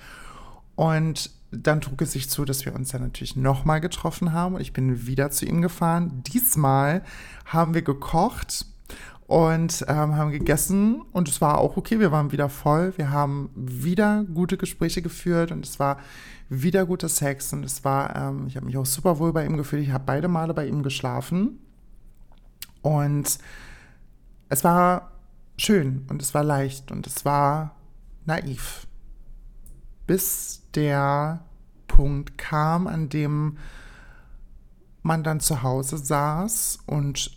Und 0.74 1.30
dann 1.50 1.80
trug 1.80 2.02
es 2.02 2.12
sich 2.12 2.28
zu, 2.28 2.44
dass 2.44 2.64
wir 2.64 2.74
uns 2.74 2.90
dann 2.90 3.02
natürlich 3.02 3.36
nochmal 3.36 3.80
getroffen 3.80 4.32
haben. 4.32 4.58
Ich 4.58 4.72
bin 4.72 5.06
wieder 5.06 5.30
zu 5.30 5.46
ihm 5.46 5.62
gefahren. 5.62 6.22
Diesmal 6.26 7.02
haben 7.44 7.74
wir 7.74 7.82
gekocht 7.82 8.66
und 9.26 9.84
ähm, 9.88 10.16
haben 10.16 10.30
gegessen 10.32 11.02
und 11.12 11.28
es 11.28 11.40
war 11.40 11.58
auch 11.58 11.76
okay. 11.76 12.00
Wir 12.00 12.12
waren 12.12 12.32
wieder 12.32 12.48
voll. 12.48 12.92
Wir 12.96 13.10
haben 13.10 13.50
wieder 13.54 14.24
gute 14.24 14.56
Gespräche 14.56 15.00
geführt 15.00 15.52
und 15.52 15.64
es 15.64 15.78
war 15.78 15.98
wieder 16.48 16.86
guter 16.86 17.08
Sex 17.08 17.52
und 17.52 17.64
es 17.64 17.84
war, 17.84 18.14
ähm, 18.14 18.46
ich 18.46 18.56
habe 18.56 18.66
mich 18.66 18.76
auch 18.76 18.86
super 18.86 19.18
wohl 19.18 19.32
bei 19.32 19.44
ihm 19.44 19.56
gefühlt. 19.56 19.82
Ich 19.82 19.90
habe 19.90 20.04
beide 20.04 20.28
Male 20.28 20.54
bei 20.54 20.66
ihm 20.66 20.82
geschlafen 20.82 21.58
und 22.82 23.38
es 24.48 24.64
war 24.64 25.12
schön 25.56 26.04
und 26.08 26.20
es 26.22 26.34
war 26.34 26.44
leicht 26.44 26.90
und 26.90 27.06
es 27.06 27.24
war 27.24 27.76
naiv. 28.24 28.86
Bis 30.06 30.62
der 30.74 31.44
Punkt 31.86 32.36
kam, 32.36 32.86
an 32.86 33.08
dem 33.08 33.58
man 35.02 35.22
dann 35.22 35.40
zu 35.40 35.62
Hause 35.62 35.98
saß 35.98 36.80
und 36.86 37.30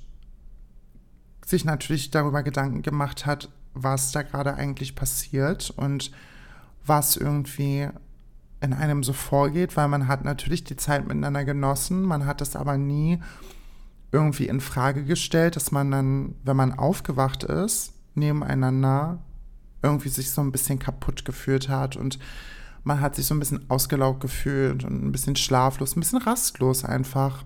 sich 1.45 1.63
natürlich 1.63 2.11
darüber 2.11 2.43
Gedanken 2.43 2.81
gemacht 2.81 3.25
hat, 3.25 3.49
was 3.73 4.11
da 4.11 4.23
gerade 4.23 4.55
eigentlich 4.55 4.95
passiert 4.95 5.69
und 5.69 6.11
was 6.85 7.15
irgendwie 7.15 7.89
in 8.61 8.73
einem 8.73 9.03
so 9.03 9.13
vorgeht, 9.13 9.77
weil 9.77 9.87
man 9.87 10.07
hat 10.07 10.23
natürlich 10.25 10.63
die 10.63 10.75
Zeit 10.75 11.07
miteinander 11.07 11.45
genossen, 11.45 12.01
man 12.03 12.25
hat 12.25 12.41
es 12.41 12.55
aber 12.55 12.77
nie 12.77 13.19
irgendwie 14.11 14.47
in 14.47 14.61
Frage 14.61 15.03
gestellt, 15.03 15.55
dass 15.55 15.71
man 15.71 15.91
dann, 15.91 16.35
wenn 16.43 16.57
man 16.57 16.73
aufgewacht 16.73 17.43
ist, 17.43 17.93
nebeneinander 18.15 19.19
irgendwie 19.83 20.09
sich 20.09 20.31
so 20.31 20.41
ein 20.41 20.51
bisschen 20.51 20.79
kaputt 20.79 21.23
gefühlt 21.23 21.69
hat 21.69 21.95
und 21.95 22.17
man 22.83 23.01
hat 23.01 23.15
sich 23.15 23.25
so 23.25 23.35
ein 23.35 23.39
bisschen 23.39 23.69
ausgelaugt 23.69 24.21
gefühlt 24.21 24.83
und 24.85 25.03
ein 25.03 25.11
bisschen 25.11 25.35
schlaflos, 25.35 25.95
ein 25.95 25.99
bisschen 25.99 26.21
rastlos 26.21 26.85
einfach. 26.85 27.43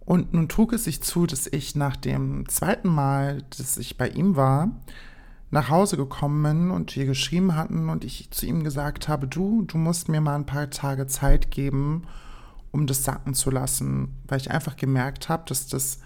Und 0.00 0.34
nun 0.34 0.48
trug 0.48 0.74
es 0.74 0.84
sich 0.84 1.02
zu, 1.02 1.26
dass 1.26 1.46
ich 1.46 1.74
nach 1.74 1.96
dem 1.96 2.46
zweiten 2.48 2.88
Mal, 2.88 3.42
dass 3.56 3.78
ich 3.78 3.96
bei 3.96 4.08
ihm 4.10 4.36
war, 4.36 4.70
nach 5.54 5.68
Hause 5.68 5.96
gekommen 5.96 6.42
bin 6.42 6.70
und 6.72 6.96
wir 6.96 7.06
geschrieben 7.06 7.54
hatten 7.54 7.88
und 7.88 8.02
ich 8.02 8.28
zu 8.32 8.44
ihm 8.44 8.64
gesagt 8.64 9.06
habe, 9.06 9.28
du, 9.28 9.62
du 9.62 9.78
musst 9.78 10.08
mir 10.08 10.20
mal 10.20 10.34
ein 10.34 10.46
paar 10.46 10.68
Tage 10.68 11.06
Zeit 11.06 11.52
geben, 11.52 12.02
um 12.72 12.88
das 12.88 13.04
sacken 13.04 13.34
zu 13.34 13.52
lassen, 13.52 14.16
weil 14.26 14.40
ich 14.40 14.50
einfach 14.50 14.74
gemerkt 14.74 15.28
habe, 15.28 15.44
dass 15.46 15.68
das 15.68 16.00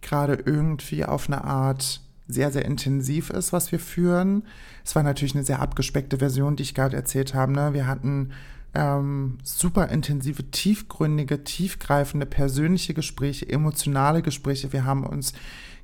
gerade 0.00 0.34
irgendwie 0.34 1.04
auf 1.04 1.26
eine 1.26 1.42
Art 1.42 2.02
sehr, 2.28 2.52
sehr 2.52 2.64
intensiv 2.66 3.30
ist, 3.30 3.52
was 3.52 3.72
wir 3.72 3.80
führen. 3.80 4.44
Es 4.84 4.94
war 4.94 5.02
natürlich 5.02 5.34
eine 5.34 5.44
sehr 5.44 5.60
abgespeckte 5.60 6.18
Version, 6.18 6.54
die 6.54 6.62
ich 6.62 6.74
gerade 6.76 6.94
erzählt 6.94 7.34
habe. 7.34 7.50
Ne? 7.50 7.72
Wir 7.72 7.88
hatten 7.88 8.30
ähm, 8.74 9.38
super 9.42 9.88
intensive, 9.88 10.52
tiefgründige, 10.52 11.42
tiefgreifende 11.42 12.26
persönliche 12.26 12.94
Gespräche, 12.94 13.48
emotionale 13.48 14.22
Gespräche. 14.22 14.72
Wir 14.72 14.84
haben 14.84 15.04
uns 15.04 15.32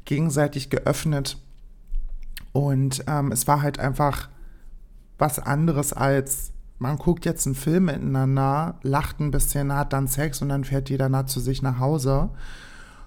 gegenseitig 0.04 0.70
geöffnet 0.70 1.38
und 2.52 3.04
ähm, 3.06 3.32
es 3.32 3.46
war 3.46 3.62
halt 3.62 3.78
einfach 3.78 4.28
was 5.18 5.38
anderes 5.38 5.92
als 5.92 6.54
man 6.78 6.98
guckt 6.98 7.24
jetzt 7.24 7.46
einen 7.46 7.54
Film 7.54 7.86
miteinander, 7.86 8.78
lacht 8.82 9.20
ein 9.20 9.30
bisschen, 9.30 9.72
hat 9.72 9.92
dann 9.92 10.08
Sex 10.08 10.42
und 10.42 10.48
dann 10.48 10.64
fährt 10.64 10.90
jeder 10.90 11.08
nah 11.08 11.26
zu 11.26 11.40
sich 11.40 11.62
nach 11.62 11.78
Hause, 11.78 12.30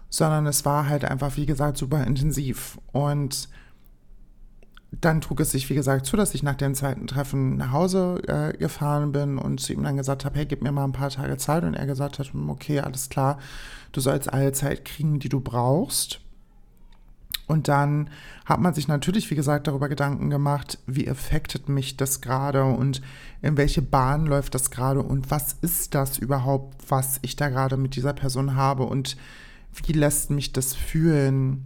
sondern 0.09 0.47
es 0.47 0.65
war 0.65 0.87
halt 0.87 1.05
einfach, 1.05 1.35
wie 1.37 1.45
gesagt, 1.45 1.77
super 1.77 2.03
intensiv. 2.03 2.79
Und 2.91 3.49
dann 4.91 5.19
trug 5.19 5.41
es 5.41 5.51
sich, 5.51 5.69
wie 5.69 5.75
gesagt, 5.75 6.05
zu, 6.05 6.15
dass 6.15 6.33
ich 6.33 6.43
nach 6.43 6.55
dem 6.55 6.73
zweiten 6.73 7.07
Treffen 7.07 7.57
nach 7.57 7.71
Hause 7.71 8.21
äh, 8.27 8.57
gefahren 8.57 9.11
bin 9.11 9.37
und 9.37 9.59
zu 9.59 9.73
ihm 9.73 9.83
dann 9.83 9.97
gesagt 9.97 10.23
habe, 10.23 10.37
hey, 10.37 10.45
gib 10.45 10.63
mir 10.63 10.71
mal 10.71 10.85
ein 10.85 10.93
paar 10.93 11.09
Tage 11.09 11.37
Zeit. 11.37 11.63
Und 11.63 11.73
er 11.73 11.85
gesagt 11.85 12.19
hat, 12.19 12.31
okay, 12.47 12.79
alles 12.79 13.09
klar, 13.09 13.37
du 13.91 13.99
sollst 13.99 14.31
alle 14.31 14.53
Zeit 14.53 14.85
kriegen, 14.85 15.19
die 15.19 15.29
du 15.29 15.41
brauchst. 15.41 16.21
Und 17.47 17.69
dann 17.69 18.09
hat 18.45 18.59
man 18.59 18.73
sich 18.73 18.89
natürlich, 18.89 19.31
wie 19.31 19.35
gesagt, 19.35 19.67
darüber 19.67 19.87
Gedanken 19.87 20.29
gemacht, 20.29 20.79
wie 20.85 21.09
affectet 21.09 21.69
mich 21.69 21.95
das 21.95 22.19
gerade 22.19 22.65
und 22.65 23.01
in 23.41 23.55
welche 23.55 23.81
Bahn 23.81 24.25
läuft 24.25 24.53
das 24.53 24.69
gerade 24.69 25.01
und 25.01 25.31
was 25.31 25.53
ist 25.61 25.95
das 25.95 26.17
überhaupt, 26.17 26.75
was 26.89 27.19
ich 27.21 27.37
da 27.37 27.47
gerade 27.47 27.77
mit 27.77 27.95
dieser 27.95 28.13
Person 28.13 28.55
habe 28.55 28.83
und 28.83 29.15
wie 29.85 29.93
lässt 29.93 30.29
mich 30.29 30.51
das 30.51 30.73
fühlen. 30.73 31.65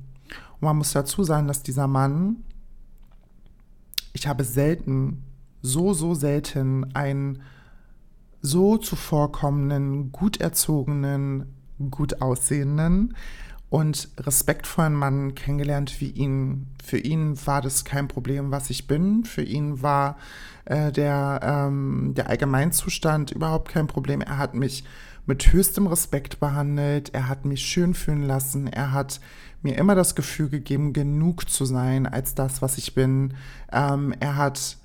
Und 0.60 0.62
man 0.62 0.78
muss 0.78 0.94
dazu 0.94 1.24
sagen, 1.24 1.48
dass 1.48 1.64
dieser 1.64 1.88
Mann, 1.88 2.44
ich 4.14 4.28
habe 4.28 4.44
selten, 4.44 5.24
so, 5.64 5.94
so 5.94 6.14
selten 6.14 6.96
einen 6.96 7.42
so 8.42 8.78
zuvorkommenden, 8.78 10.12
gut 10.12 10.42
erzogenen, 10.42 11.54
gut 11.90 12.22
aussehenden, 12.22 13.16
und 13.72 14.10
respektvollen 14.20 14.94
Mann 14.94 15.34
kennengelernt 15.34 16.02
wie 16.02 16.10
ihn. 16.10 16.68
Für 16.84 16.98
ihn 16.98 17.38
war 17.48 17.62
das 17.62 17.86
kein 17.86 18.10
Problem, 18.10 18.52
was 18.52 18.70
ich 18.70 18.86
bin. 18.86 19.24
Für 19.24 19.44
ihn 19.44 19.82
war 19.82 20.18
äh, 20.66 20.92
der, 20.92 21.40
ähm, 21.42 22.12
der 22.14 22.30
Allgemeinzustand 22.30 23.32
überhaupt 23.32 23.72
kein 23.72 23.88
Problem. 23.88 24.20
Er 24.20 24.38
hat 24.38 24.56
mich 24.56 24.84
mit 25.26 25.54
höchstem 25.54 25.88
Respekt 25.88 26.42
behandelt. 26.42 27.14
Er 27.14 27.30
hat 27.30 27.46
mich 27.46 27.62
schön 27.62 27.94
fühlen 27.94 28.24
lassen. 28.24 28.68
Er 28.68 28.92
hat 28.92 29.22
mir 29.62 29.78
immer 29.78 29.96
das 29.96 30.16
Gefühl 30.16 30.50
gegeben, 30.50 30.92
genug 30.92 31.50
zu 31.50 31.64
sein 31.64 32.06
als 32.06 32.36
das, 32.36 32.62
was 32.62 32.78
ich 32.78 32.94
bin. 32.94 33.36
Ähm, 33.72 34.14
er 34.20 34.36
hat 34.36 34.80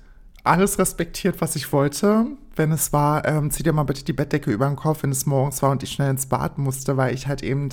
alles 0.47 0.79
respektiert, 0.79 1.41
was 1.41 1.55
ich 1.55 1.71
wollte. 1.71 2.25
Wenn 2.55 2.71
es 2.71 2.91
war, 2.91 3.25
ähm, 3.27 3.51
zieh 3.51 3.63
dir 3.63 3.73
mal 3.73 3.83
bitte 3.83 4.03
die 4.03 4.13
Bettdecke 4.13 4.51
über 4.51 4.65
den 4.67 4.75
Kopf, 4.75 5.03
wenn 5.03 5.11
es 5.11 5.27
morgens 5.27 5.61
war 5.61 5.71
und 5.71 5.83
ich 5.83 5.91
schnell 5.91 6.09
ins 6.09 6.25
Bad 6.25 6.57
musste, 6.57 6.97
weil 6.97 7.13
ich 7.13 7.27
halt 7.27 7.43
eben 7.43 7.69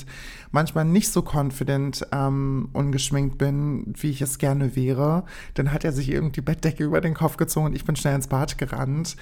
manchmal 0.50 0.84
nicht 0.84 1.10
so 1.10 1.22
confident 1.22 2.06
ähm, 2.12 2.68
ungeschminkt 2.74 3.38
bin, 3.38 3.94
wie 3.96 4.10
ich 4.10 4.20
es 4.20 4.38
gerne 4.38 4.76
wäre. 4.76 5.24
Dann 5.54 5.72
hat 5.72 5.84
er 5.84 5.92
sich 5.92 6.10
eben 6.10 6.32
die 6.32 6.42
Bettdecke 6.42 6.84
über 6.84 7.00
den 7.00 7.14
Kopf 7.14 7.38
gezogen 7.38 7.66
und 7.66 7.74
ich 7.74 7.84
bin 7.84 7.96
schnell 7.96 8.16
ins 8.16 8.28
Bad 8.28 8.58
gerannt. 8.58 9.16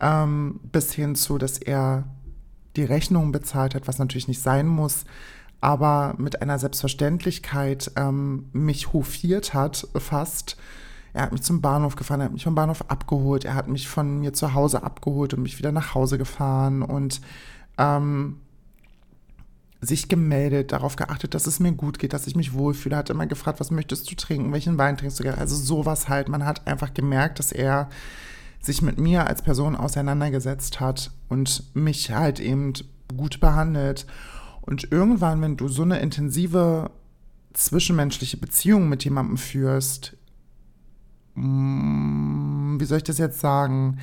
Ähm, 0.00 0.60
bis 0.70 0.92
hin 0.92 1.16
zu, 1.16 1.38
dass 1.38 1.58
er 1.58 2.04
die 2.76 2.84
Rechnung 2.84 3.32
bezahlt 3.32 3.74
hat, 3.74 3.88
was 3.88 3.98
natürlich 3.98 4.28
nicht 4.28 4.42
sein 4.42 4.66
muss 4.66 5.04
aber 5.60 6.14
mit 6.18 6.40
einer 6.40 6.58
Selbstverständlichkeit 6.58 7.90
ähm, 7.96 8.48
mich 8.52 8.92
hofiert 8.92 9.54
hat, 9.54 9.88
fast, 9.96 10.56
er 11.12 11.22
hat 11.22 11.32
mich 11.32 11.42
zum 11.42 11.60
Bahnhof 11.60 11.96
gefahren, 11.96 12.20
er 12.20 12.26
hat 12.26 12.32
mich 12.32 12.44
vom 12.44 12.54
Bahnhof 12.54 12.84
abgeholt, 12.88 13.44
er 13.44 13.54
hat 13.54 13.68
mich 13.68 13.88
von 13.88 14.20
mir 14.20 14.32
zu 14.32 14.54
Hause 14.54 14.82
abgeholt 14.82 15.34
und 15.34 15.42
mich 15.42 15.58
wieder 15.58 15.72
nach 15.72 15.94
Hause 15.94 16.18
gefahren 16.18 16.82
und 16.82 17.20
ähm, 17.78 18.36
sich 19.80 20.08
gemeldet, 20.08 20.72
darauf 20.72 20.96
geachtet, 20.96 21.34
dass 21.34 21.46
es 21.46 21.60
mir 21.60 21.72
gut 21.72 21.98
geht, 21.98 22.12
dass 22.12 22.26
ich 22.26 22.36
mich 22.36 22.52
wohlfühle, 22.52 22.96
hat 22.96 23.10
immer 23.10 23.26
gefragt, 23.26 23.60
was 23.60 23.70
möchtest 23.70 24.10
du 24.10 24.16
trinken, 24.16 24.52
welchen 24.52 24.76
Wein 24.76 24.96
trinkst 24.96 25.18
du 25.18 25.22
gerne, 25.22 25.38
also 25.38 25.54
sowas 25.54 26.08
halt. 26.08 26.28
Man 26.28 26.44
hat 26.44 26.66
einfach 26.66 26.94
gemerkt, 26.94 27.38
dass 27.38 27.52
er 27.52 27.88
sich 28.60 28.82
mit 28.82 28.98
mir 28.98 29.26
als 29.26 29.42
Person 29.42 29.76
auseinandergesetzt 29.76 30.80
hat 30.80 31.12
und 31.28 31.62
mich 31.74 32.10
halt 32.10 32.40
eben 32.40 32.72
gut 33.16 33.38
behandelt. 33.40 34.06
Und 34.62 34.90
irgendwann, 34.90 35.40
wenn 35.40 35.56
du 35.56 35.68
so 35.68 35.82
eine 35.82 36.00
intensive 36.00 36.90
zwischenmenschliche 37.52 38.36
Beziehung 38.36 38.88
mit 38.88 39.04
jemandem 39.04 39.38
führst, 39.38 40.17
wie 42.80 42.84
soll 42.84 42.98
ich 42.98 43.04
das 43.04 43.18
jetzt 43.18 43.40
sagen, 43.40 43.98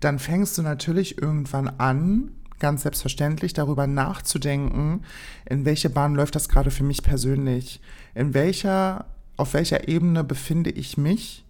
dann 0.00 0.18
fängst 0.18 0.56
du 0.58 0.62
natürlich 0.62 1.20
irgendwann 1.20 1.68
an, 1.68 2.30
ganz 2.58 2.82
selbstverständlich 2.82 3.52
darüber 3.52 3.86
nachzudenken, 3.86 5.02
in 5.48 5.64
welche 5.64 5.90
Bahn 5.90 6.14
läuft 6.14 6.34
das 6.34 6.48
gerade 6.48 6.70
für 6.70 6.84
mich 6.84 7.02
persönlich, 7.02 7.80
in 8.14 8.34
welcher, 8.34 9.06
auf 9.36 9.54
welcher 9.54 9.88
Ebene 9.88 10.24
befinde 10.24 10.70
ich 10.70 10.96
mich 10.96 11.44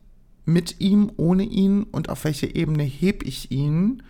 mit 0.44 0.80
ihm, 0.80 1.12
ohne 1.16 1.44
ihn? 1.44 1.84
Und 1.84 2.08
auf 2.08 2.24
welche 2.24 2.54
Ebene 2.54 2.82
heb 2.82 3.22
ich 3.22 3.50
ihn? 3.50 4.02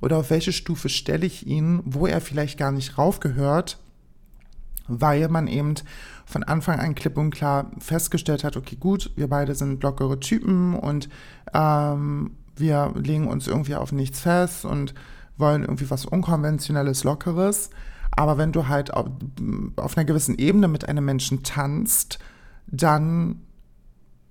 Oder 0.00 0.18
auf 0.18 0.30
welche 0.30 0.52
Stufe 0.52 0.88
stelle 0.88 1.26
ich 1.26 1.46
ihn, 1.46 1.80
wo 1.84 2.06
er 2.06 2.20
vielleicht 2.20 2.58
gar 2.58 2.70
nicht 2.70 2.98
raufgehört, 2.98 3.78
weil 4.88 5.28
man 5.28 5.46
eben 5.46 5.74
von 6.24 6.42
Anfang 6.42 6.80
an 6.80 6.94
klipp 6.94 7.16
und 7.16 7.30
klar 7.30 7.70
festgestellt 7.78 8.44
hat, 8.44 8.56
okay, 8.56 8.76
gut, 8.76 9.12
wir 9.16 9.28
beide 9.28 9.54
sind 9.54 9.82
lockere 9.82 10.18
Typen 10.20 10.74
und 10.74 11.08
ähm, 11.54 12.32
wir 12.56 12.92
legen 12.96 13.28
uns 13.28 13.46
irgendwie 13.46 13.74
auf 13.74 13.92
nichts 13.92 14.20
fest 14.20 14.64
und 14.64 14.94
wollen 15.36 15.62
irgendwie 15.62 15.90
was 15.90 16.06
Unkonventionelles, 16.06 17.04
Lockeres. 17.04 17.70
Aber 18.10 18.38
wenn 18.38 18.52
du 18.52 18.66
halt 18.68 18.94
auf, 18.94 19.06
auf 19.76 19.96
einer 19.96 20.06
gewissen 20.06 20.38
Ebene 20.38 20.68
mit 20.68 20.88
einem 20.88 21.04
Menschen 21.04 21.42
tanzt, 21.42 22.18
dann 22.66 23.42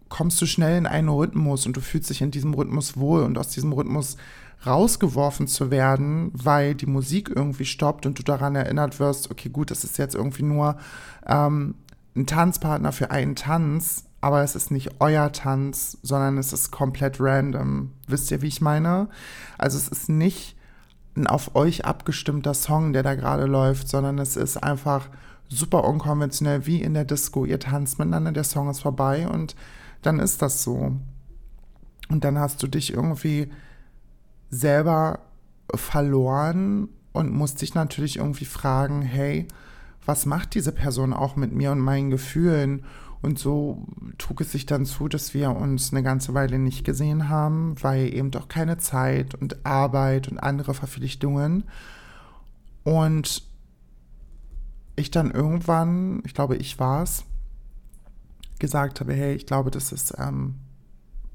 kommst 0.09 0.41
du 0.41 0.45
schnell 0.45 0.77
in 0.77 0.87
einen 0.87 1.09
Rhythmus 1.09 1.65
und 1.65 1.77
du 1.77 1.81
fühlst 1.81 2.09
dich 2.09 2.21
in 2.21 2.31
diesem 2.31 2.53
Rhythmus 2.53 2.97
wohl 2.97 3.23
und 3.23 3.37
aus 3.37 3.49
diesem 3.49 3.73
Rhythmus 3.73 4.17
rausgeworfen 4.65 5.47
zu 5.47 5.71
werden, 5.71 6.31
weil 6.33 6.75
die 6.75 6.85
Musik 6.85 7.31
irgendwie 7.33 7.65
stoppt 7.65 8.05
und 8.05 8.17
du 8.19 8.23
daran 8.23 8.55
erinnert 8.55 8.99
wirst, 8.99 9.31
okay, 9.31 9.49
gut, 9.49 9.71
das 9.71 9.83
ist 9.83 9.97
jetzt 9.97 10.15
irgendwie 10.15 10.43
nur 10.43 10.77
ähm, 11.25 11.75
ein 12.15 12.25
Tanzpartner 12.25 12.91
für 12.91 13.11
einen 13.11 13.35
Tanz, 13.35 14.05
aber 14.21 14.41
es 14.43 14.55
ist 14.55 14.71
nicht 14.71 14.89
euer 14.99 15.31
Tanz, 15.31 15.97
sondern 16.01 16.37
es 16.37 16.53
ist 16.53 16.71
komplett 16.71 17.17
random. 17.19 17.91
Wisst 18.07 18.31
ihr, 18.31 18.41
wie 18.41 18.47
ich 18.47 18.61
meine? 18.61 19.09
Also 19.57 19.77
es 19.77 19.87
ist 19.87 20.09
nicht 20.09 20.55
ein 21.15 21.27
auf 21.27 21.55
euch 21.55 21.85
abgestimmter 21.85 22.53
Song, 22.53 22.93
der 22.93 23.03
da 23.03 23.15
gerade 23.15 23.45
läuft, 23.45 23.87
sondern 23.87 24.17
es 24.19 24.35
ist 24.35 24.57
einfach 24.57 25.09
super 25.47 25.83
unkonventionell, 25.83 26.65
wie 26.65 26.81
in 26.81 26.93
der 26.93 27.05
Disco. 27.05 27.45
Ihr 27.45 27.59
tanzt 27.59 27.99
miteinander, 27.99 28.31
der 28.31 28.43
Song 28.43 28.69
ist 28.69 28.81
vorbei 28.81 29.27
und 29.27 29.55
dann 30.01 30.19
ist 30.19 30.41
das 30.41 30.63
so. 30.63 30.93
Und 32.09 32.23
dann 32.23 32.39
hast 32.39 32.61
du 32.61 32.67
dich 32.67 32.93
irgendwie 32.93 33.49
selber 34.49 35.19
verloren 35.73 36.89
und 37.13 37.33
musst 37.33 37.61
dich 37.61 37.73
natürlich 37.75 38.17
irgendwie 38.17 38.45
fragen, 38.45 39.01
hey, 39.01 39.47
was 40.05 40.25
macht 40.25 40.53
diese 40.53 40.71
Person 40.71 41.13
auch 41.13 41.35
mit 41.35 41.51
mir 41.51 41.71
und 41.71 41.79
meinen 41.79 42.09
Gefühlen? 42.09 42.83
Und 43.21 43.39
so 43.39 43.87
trug 44.19 44.41
es 44.41 44.51
sich 44.51 44.67
dann 44.67 44.85
zu, 44.85 45.07
dass 45.07 45.33
wir 45.33 45.49
uns 45.49 45.91
eine 45.91 46.03
ganze 46.03 46.35
Weile 46.35 46.59
nicht 46.59 46.83
gesehen 46.83 47.27
haben, 47.27 47.75
weil 47.81 48.13
eben 48.13 48.29
doch 48.29 48.47
keine 48.47 48.77
Zeit 48.77 49.33
und 49.33 49.65
Arbeit 49.65 50.27
und 50.27 50.37
andere 50.37 50.75
Verpflichtungen. 50.75 51.63
Und 52.83 53.43
ich 54.95 55.09
dann 55.09 55.31
irgendwann, 55.31 56.21
ich 56.23 56.35
glaube, 56.35 56.55
ich 56.57 56.77
war 56.79 57.01
es, 57.01 57.23
gesagt 58.59 58.99
habe, 58.99 59.13
hey, 59.13 59.33
ich 59.33 59.47
glaube, 59.47 59.71
das 59.71 59.91
ist 59.91 60.13
ähm, 60.19 60.55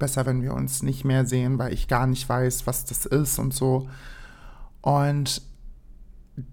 besser, 0.01 0.25
wenn 0.25 0.41
wir 0.41 0.53
uns 0.53 0.83
nicht 0.83 1.05
mehr 1.05 1.25
sehen, 1.25 1.57
weil 1.57 1.71
ich 1.71 1.87
gar 1.87 2.07
nicht 2.07 2.27
weiß, 2.27 2.67
was 2.67 2.83
das 2.83 3.05
ist 3.05 3.39
und 3.39 3.53
so. 3.53 3.87
Und 4.81 5.41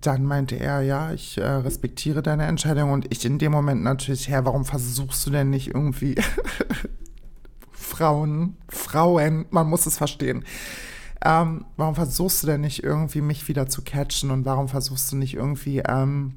dann 0.01 0.25
meinte 0.25 0.57
er, 0.57 0.83
ja, 0.83 1.13
ich 1.13 1.39
äh, 1.39 1.45
respektiere 1.45 2.23
deine 2.23 2.47
Entscheidung 2.47 2.93
und 2.93 3.13
ich 3.13 3.25
in 3.25 3.39
dem 3.39 3.53
Moment 3.53 3.83
natürlich, 3.83 4.29
Herr, 4.29 4.45
warum 4.45 4.65
versuchst 4.65 5.27
du 5.27 5.31
denn 5.31 5.51
nicht 5.51 5.75
irgendwie 5.75 6.17
Frauen, 7.73 8.57
Frauen, 8.69 9.47
man 9.51 9.67
muss 9.67 9.87
es 9.87 9.97
verstehen. 9.97 10.45
Ähm, 11.25 11.65
warum 11.77 11.95
versuchst 11.95 12.43
du 12.43 12.47
denn 12.47 12.61
nicht 12.61 12.85
irgendwie 12.85 13.23
mich 13.23 13.49
wieder 13.49 13.67
zu 13.67 13.83
catchen 13.83 14.31
und 14.31 14.45
warum 14.45 14.69
versuchst 14.69 15.11
du 15.11 15.17
nicht 15.17 15.35
irgendwie 15.35 15.79
ähm, 15.79 16.35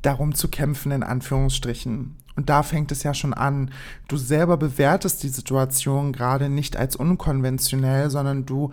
darum 0.00 0.34
zu 0.34 0.48
kämpfen, 0.48 0.92
in 0.92 1.02
Anführungsstrichen? 1.02 2.16
Und 2.36 2.50
da 2.50 2.62
fängt 2.62 2.90
es 2.92 3.02
ja 3.02 3.14
schon 3.14 3.32
an. 3.32 3.70
Du 4.08 4.16
selber 4.16 4.56
bewertest 4.56 5.22
die 5.22 5.28
Situation 5.28 6.12
gerade 6.12 6.48
nicht 6.48 6.76
als 6.76 6.96
unkonventionell, 6.96 8.10
sondern 8.10 8.44
du 8.44 8.72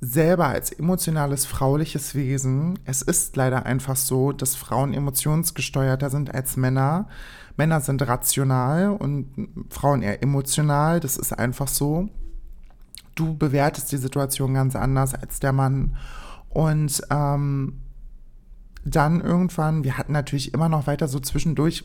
selber 0.00 0.46
als 0.46 0.70
emotionales 0.70 1.44
frauliches 1.44 2.14
Wesen, 2.14 2.78
es 2.84 3.02
ist 3.02 3.34
leider 3.36 3.66
einfach 3.66 3.96
so, 3.96 4.32
dass 4.32 4.54
Frauen 4.54 4.94
emotionsgesteuerter 4.94 6.10
sind 6.10 6.32
als 6.32 6.56
Männer. 6.56 7.08
Männer 7.56 7.80
sind 7.80 8.06
rational 8.06 8.90
und 8.90 9.48
Frauen 9.70 10.02
eher 10.02 10.22
emotional, 10.22 11.00
das 11.00 11.16
ist 11.16 11.36
einfach 11.36 11.66
so. 11.66 12.08
Du 13.16 13.36
bewertest 13.36 13.90
die 13.90 13.96
Situation 13.96 14.54
ganz 14.54 14.76
anders 14.76 15.14
als 15.14 15.40
der 15.40 15.52
Mann. 15.52 15.96
Und 16.50 17.02
ähm, 17.10 17.80
dann 18.84 19.20
irgendwann, 19.20 19.84
wir 19.84 19.98
hatten 19.98 20.12
natürlich 20.12 20.54
immer 20.54 20.68
noch 20.68 20.86
weiter 20.86 21.08
so 21.08 21.20
zwischendurch 21.20 21.84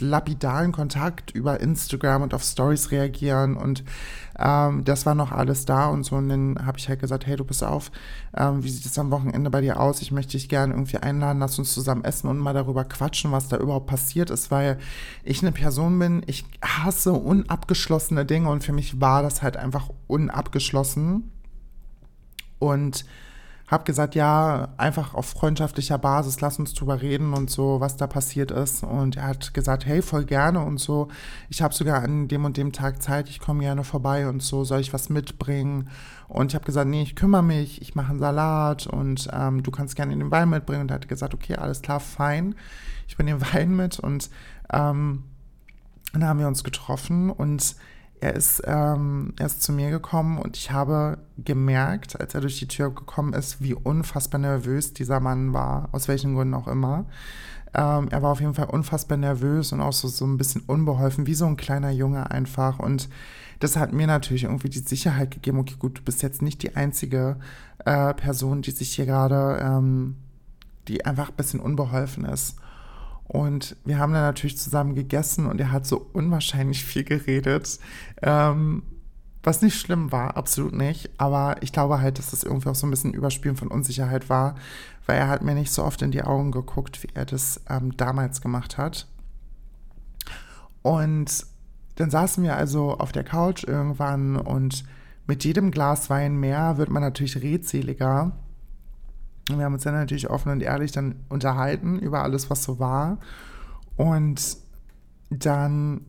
lapidalen 0.00 0.72
Kontakt 0.72 1.30
über 1.30 1.60
Instagram 1.60 2.22
und 2.22 2.34
auf 2.34 2.42
Stories 2.42 2.90
reagieren 2.90 3.56
und 3.56 3.84
ähm, 4.38 4.84
das 4.84 5.06
war 5.06 5.14
noch 5.14 5.32
alles 5.32 5.64
da 5.64 5.86
und 5.88 6.04
so. 6.04 6.16
Und 6.16 6.28
dann 6.28 6.66
habe 6.66 6.78
ich 6.78 6.88
halt 6.88 7.00
gesagt, 7.00 7.26
hey, 7.26 7.36
du 7.36 7.44
bist 7.44 7.62
auf, 7.62 7.92
ähm, 8.36 8.64
wie 8.64 8.70
sieht 8.70 8.86
es 8.86 8.98
am 8.98 9.10
Wochenende 9.10 9.50
bei 9.50 9.60
dir 9.60 9.78
aus? 9.78 10.00
Ich 10.00 10.12
möchte 10.12 10.32
dich 10.32 10.48
gerne 10.48 10.72
irgendwie 10.72 10.96
einladen, 10.96 11.38
lass 11.38 11.58
uns 11.58 11.74
zusammen 11.74 12.04
essen 12.04 12.28
und 12.28 12.38
mal 12.38 12.54
darüber 12.54 12.84
quatschen, 12.84 13.32
was 13.32 13.48
da 13.48 13.58
überhaupt 13.58 13.86
passiert 13.86 14.30
ist, 14.30 14.50
weil 14.50 14.78
ich 15.24 15.42
eine 15.42 15.52
Person 15.52 15.98
bin, 15.98 16.22
ich 16.26 16.44
hasse 16.62 17.12
unabgeschlossene 17.12 18.24
Dinge 18.24 18.48
und 18.48 18.64
für 18.64 18.72
mich 18.72 19.00
war 19.00 19.22
das 19.22 19.42
halt 19.42 19.56
einfach 19.56 19.90
unabgeschlossen. 20.06 21.30
Und 22.58 23.04
habe 23.70 23.84
gesagt, 23.84 24.16
ja, 24.16 24.68
einfach 24.78 25.14
auf 25.14 25.26
freundschaftlicher 25.26 25.96
Basis, 25.96 26.40
lass 26.40 26.58
uns 26.58 26.74
drüber 26.74 27.00
reden 27.00 27.34
und 27.34 27.50
so, 27.50 27.80
was 27.80 27.96
da 27.96 28.08
passiert 28.08 28.50
ist. 28.50 28.82
Und 28.82 29.16
er 29.16 29.28
hat 29.28 29.54
gesagt, 29.54 29.86
hey, 29.86 30.02
voll 30.02 30.24
gerne 30.24 30.60
und 30.60 30.78
so. 30.78 31.06
Ich 31.48 31.62
habe 31.62 31.72
sogar 31.72 32.02
an 32.02 32.26
dem 32.26 32.44
und 32.44 32.56
dem 32.56 32.72
Tag 32.72 33.00
Zeit, 33.00 33.28
ich 33.28 33.38
komme 33.38 33.60
gerne 33.60 33.84
vorbei 33.84 34.28
und 34.28 34.42
so, 34.42 34.64
soll 34.64 34.80
ich 34.80 34.92
was 34.92 35.08
mitbringen? 35.08 35.88
Und 36.26 36.50
ich 36.50 36.54
habe 36.56 36.64
gesagt, 36.64 36.88
nee, 36.88 37.02
ich 37.02 37.14
kümmere 37.14 37.44
mich, 37.44 37.80
ich 37.80 37.94
mache 37.94 38.10
einen 38.10 38.18
Salat 38.18 38.88
und 38.88 39.28
ähm, 39.32 39.62
du 39.62 39.70
kannst 39.70 39.94
gerne 39.94 40.16
den 40.16 40.32
Wein 40.32 40.48
mitbringen. 40.48 40.82
Und 40.82 40.90
er 40.90 40.96
hat 40.96 41.08
gesagt, 41.08 41.32
okay, 41.32 41.54
alles 41.54 41.80
klar, 41.80 42.00
fein. 42.00 42.56
Ich 43.06 43.16
bringe 43.16 43.32
den 43.32 43.40
Wein 43.54 43.76
mit 43.76 44.00
und 44.00 44.30
ähm, 44.72 45.24
dann 46.12 46.24
haben 46.24 46.40
wir 46.40 46.48
uns 46.48 46.64
getroffen 46.64 47.30
und 47.30 47.76
er 48.20 48.34
ist, 48.34 48.62
ähm, 48.66 49.32
er 49.38 49.46
ist 49.46 49.62
zu 49.62 49.72
mir 49.72 49.90
gekommen 49.90 50.38
und 50.38 50.56
ich 50.56 50.70
habe 50.70 51.18
gemerkt, 51.38 52.20
als 52.20 52.34
er 52.34 52.42
durch 52.42 52.58
die 52.58 52.68
Tür 52.68 52.94
gekommen 52.94 53.32
ist, 53.32 53.62
wie 53.62 53.74
unfassbar 53.74 54.38
nervös 54.38 54.92
dieser 54.92 55.20
Mann 55.20 55.54
war, 55.54 55.88
aus 55.92 56.06
welchen 56.06 56.34
Gründen 56.34 56.54
auch 56.54 56.68
immer. 56.68 57.06
Ähm, 57.72 58.08
er 58.10 58.22
war 58.22 58.32
auf 58.32 58.40
jeden 58.40 58.54
Fall 58.54 58.66
unfassbar 58.66 59.16
nervös 59.16 59.72
und 59.72 59.80
auch 59.80 59.92
so, 59.92 60.08
so 60.08 60.26
ein 60.26 60.36
bisschen 60.36 60.62
unbeholfen, 60.66 61.26
wie 61.26 61.34
so 61.34 61.46
ein 61.46 61.56
kleiner 61.56 61.90
Junge 61.90 62.30
einfach. 62.30 62.78
Und 62.78 63.08
das 63.60 63.76
hat 63.76 63.92
mir 63.92 64.06
natürlich 64.06 64.44
irgendwie 64.44 64.70
die 64.70 64.80
Sicherheit 64.80 65.30
gegeben, 65.30 65.58
okay, 65.58 65.76
gut, 65.78 65.98
du 65.98 66.02
bist 66.02 66.22
jetzt 66.22 66.42
nicht 66.42 66.62
die 66.62 66.76
einzige 66.76 67.36
äh, 67.84 68.12
Person, 68.14 68.62
die 68.62 68.72
sich 68.72 68.90
hier 68.90 69.06
gerade, 69.06 69.60
ähm, 69.62 70.16
die 70.88 71.06
einfach 71.06 71.30
ein 71.30 71.36
bisschen 71.36 71.60
unbeholfen 71.60 72.24
ist. 72.24 72.56
Und 73.30 73.76
wir 73.84 74.00
haben 74.00 74.12
dann 74.12 74.24
natürlich 74.24 74.58
zusammen 74.58 74.96
gegessen 74.96 75.46
und 75.46 75.60
er 75.60 75.70
hat 75.70 75.86
so 75.86 76.04
unwahrscheinlich 76.14 76.84
viel 76.84 77.04
geredet. 77.04 77.78
Ähm, 78.22 78.82
was 79.44 79.62
nicht 79.62 79.78
schlimm 79.78 80.10
war, 80.10 80.36
absolut 80.36 80.72
nicht. 80.72 81.10
Aber 81.16 81.54
ich 81.60 81.72
glaube 81.72 82.00
halt, 82.00 82.18
dass 82.18 82.32
das 82.32 82.42
irgendwie 82.42 82.68
auch 82.68 82.74
so 82.74 82.88
ein 82.88 82.90
bisschen 82.90 83.14
Überspielen 83.14 83.56
von 83.56 83.68
Unsicherheit 83.68 84.28
war, 84.28 84.56
weil 85.06 85.16
er 85.16 85.28
hat 85.28 85.44
mir 85.44 85.54
nicht 85.54 85.70
so 85.70 85.84
oft 85.84 86.02
in 86.02 86.10
die 86.10 86.24
Augen 86.24 86.50
geguckt, 86.50 87.04
wie 87.04 87.08
er 87.14 87.24
das 87.24 87.60
ähm, 87.70 87.96
damals 87.96 88.40
gemacht 88.40 88.78
hat. 88.78 89.06
Und 90.82 91.46
dann 91.94 92.10
saßen 92.10 92.42
wir 92.42 92.56
also 92.56 92.98
auf 92.98 93.12
der 93.12 93.22
Couch 93.22 93.62
irgendwann 93.62 94.38
und 94.38 94.84
mit 95.28 95.44
jedem 95.44 95.70
Glas 95.70 96.10
Wein 96.10 96.34
mehr 96.34 96.78
wird 96.78 96.90
man 96.90 97.04
natürlich 97.04 97.40
redseliger. 97.40 98.32
Wir 99.58 99.64
haben 99.64 99.74
uns 99.74 99.84
dann 99.84 99.94
natürlich 99.94 100.30
offen 100.30 100.52
und 100.52 100.62
ehrlich 100.62 100.92
dann 100.92 101.16
unterhalten 101.28 101.98
über 101.98 102.22
alles, 102.22 102.50
was 102.50 102.62
so 102.62 102.78
war. 102.78 103.18
Und 103.96 104.56
dann 105.30 106.06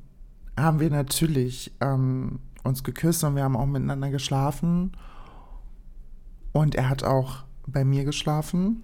haben 0.57 0.79
wir 0.79 0.89
natürlich 0.89 1.75
ähm, 1.81 2.39
uns 2.63 2.83
geküsst 2.83 3.23
und 3.23 3.35
wir 3.35 3.43
haben 3.43 3.57
auch 3.57 3.65
miteinander 3.65 4.09
geschlafen. 4.09 4.91
Und 6.53 6.75
er 6.75 6.89
hat 6.89 7.03
auch 7.03 7.43
bei 7.67 7.85
mir 7.85 8.03
geschlafen. 8.03 8.83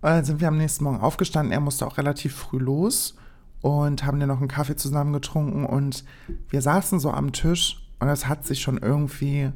Und 0.00 0.10
dann 0.10 0.24
sind 0.24 0.40
wir 0.40 0.48
am 0.48 0.58
nächsten 0.58 0.84
Morgen 0.84 1.00
aufgestanden. 1.00 1.52
Er 1.52 1.60
musste 1.60 1.86
auch 1.86 1.98
relativ 1.98 2.34
früh 2.34 2.58
los 2.58 3.16
und 3.62 4.04
haben 4.04 4.20
dann 4.20 4.28
noch 4.28 4.38
einen 4.38 4.48
Kaffee 4.48 4.76
zusammen 4.76 5.12
getrunken. 5.12 5.64
Und 5.64 6.04
wir 6.50 6.62
saßen 6.62 7.00
so 7.00 7.10
am 7.10 7.32
Tisch 7.32 7.88
und 7.98 8.08
es 8.08 8.28
hat 8.28 8.46
sich 8.46 8.60
schon 8.60 8.78
irgendwie 8.78 9.50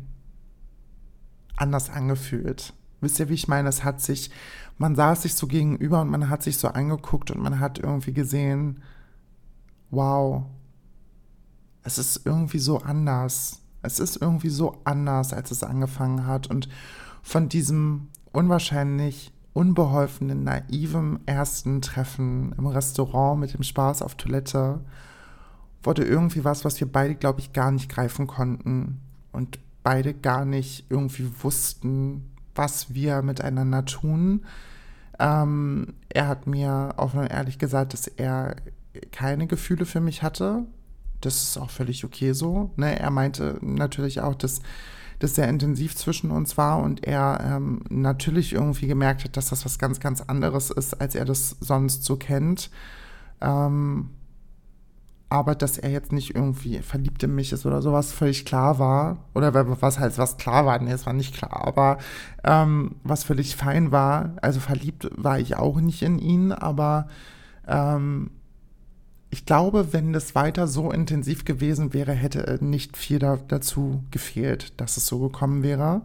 anders 1.57 1.91
angefühlt. 1.91 2.75
Wisst 3.02 3.18
ihr, 3.18 3.28
wie 3.28 3.35
ich 3.35 3.49
meine? 3.49 3.68
Es 3.68 3.85
hat 3.85 4.00
sich, 4.00 4.30
man 4.78 4.94
saß 4.94 5.23
sich 5.23 5.35
so 5.35 5.47
gegenüber 5.47 6.00
und 6.00 6.09
man 6.09 6.30
hat 6.30 6.42
sich 6.42 6.56
so 6.56 6.68
angeguckt 6.68 7.30
und 7.32 7.42
man 7.42 7.59
hat 7.61 7.78
irgendwie 7.78 8.12
gesehen, 8.12 8.80
wow, 9.90 10.44
es 11.83 11.98
ist 11.98 12.24
irgendwie 12.24 12.61
so 12.61 12.79
anders. 12.79 13.61
Es 13.83 13.98
ist 13.98 14.16
irgendwie 14.22 14.50
so 14.50 14.81
anders, 14.85 15.33
als 15.33 15.50
es 15.50 15.64
angefangen 15.64 16.27
hat. 16.27 16.46
Und 16.46 16.68
von 17.22 17.48
diesem 17.48 18.09
unwahrscheinlich 18.31 19.33
unbeholfenen, 19.53 20.44
naiven 20.44 21.27
ersten 21.27 21.83
Treffen 21.83 22.55
im 22.57 22.66
Restaurant 22.66 23.40
mit 23.40 23.53
dem 23.53 23.64
Spaß 23.64 24.03
auf 24.03 24.14
Toilette 24.14 24.81
wurde 25.83 26.05
irgendwie 26.05 26.44
was, 26.44 26.64
was 26.64 26.79
wir 26.79 26.90
beide, 26.90 27.16
glaube 27.16 27.40
ich, 27.40 27.53
gar 27.53 27.72
nicht 27.72 27.88
greifen 27.88 28.29
konnten 28.29 29.00
und 29.33 29.59
beide 29.83 30.14
gar 30.14 30.44
nicht 30.44 30.87
irgendwie 30.88 31.29
wussten, 31.42 32.32
was 32.55 32.95
wir 32.95 33.23
miteinander 33.23 33.85
tun. 33.85 34.45
Ähm, 35.19 35.95
er 36.09 36.29
hat 36.29 36.47
mir 36.47 36.95
offen 36.97 37.21
und 37.21 37.27
ehrlich 37.27 37.59
gesagt, 37.59 37.93
dass 37.93 38.07
er 38.07 38.57
keine 39.11 39.47
Gefühle 39.47 39.87
für 39.87 40.01
mich 40.01 40.23
hatte. 40.23 40.65
Das 41.21 41.43
ist 41.43 41.59
auch 41.59 41.71
völlig 41.71 42.05
okay 42.05 42.33
so. 42.33 42.71
Ne? 42.77 42.99
Er 42.99 43.11
meinte 43.11 43.59
natürlich 43.61 44.21
auch, 44.21 44.35
dass 44.35 44.61
das 45.19 45.37
sehr 45.37 45.49
intensiv 45.49 45.95
zwischen 45.95 46.33
uns 46.33 46.59
war 46.59 46.81
und 46.81 47.05
er 47.05 47.41
ähm, 47.45 47.85
natürlich 47.88 48.53
irgendwie 48.53 48.88
gemerkt 48.88 49.23
hat, 49.23 49.37
dass 49.37 49.51
das 49.51 49.65
was 49.65 49.79
ganz, 49.79 50.01
ganz 50.01 50.21
anderes 50.21 50.71
ist, 50.71 51.01
als 51.01 51.15
er 51.15 51.25
das 51.25 51.57
sonst 51.61 52.05
so 52.05 52.17
kennt. 52.17 52.71
Ähm, 53.41 54.11
aber 55.33 55.55
dass 55.55 55.79
er 55.79 55.90
jetzt 55.90 56.12
nicht 56.12 56.35
irgendwie 56.35 56.81
verliebt 56.81 57.23
in 57.23 57.35
mich 57.35 57.53
ist 57.53 57.64
oder 57.64 57.81
sowas 57.81 58.12
völlig 58.12 58.45
klar 58.45 58.79
war. 58.79 59.16
Oder 59.35 59.81
was 59.81 59.99
heißt, 59.99 60.18
was 60.18 60.37
klar 60.37 60.66
war? 60.66 60.79
Nee, 60.79 60.92
es 60.92 61.07
war 61.07 61.14
nicht 61.14 61.35
klar. 61.35 61.66
Aber 61.66 61.97
ähm, 62.45 62.97
was 63.03 63.25
völlig 63.25 63.57
fein 63.57 63.92
war, 63.92 64.35
also 64.42 64.61
verliebt 64.61 65.09
war 65.16 65.38
ich 65.38 65.57
auch 65.57 65.81
nicht 65.81 66.03
in 66.03 66.18
ihn, 66.18 66.53
aber 66.53 67.09
ähm, 67.66 68.31
ich 69.31 69.47
glaube, 69.47 69.95
wenn 69.95 70.12
das 70.12 70.35
weiter 70.35 70.66
so 70.68 70.92
intensiv 70.92 71.47
gewesen 71.47 71.95
wäre, 71.95 72.12
hätte 72.12 72.59
nicht 72.62 72.99
viel 72.99 73.18
da, 73.18 73.38
dazu 73.49 74.05
gefehlt, 74.11 74.79
dass 74.83 74.99
es 74.99 75.07
so 75.07 75.18
gekommen 75.18 75.62
wäre. 75.62 76.03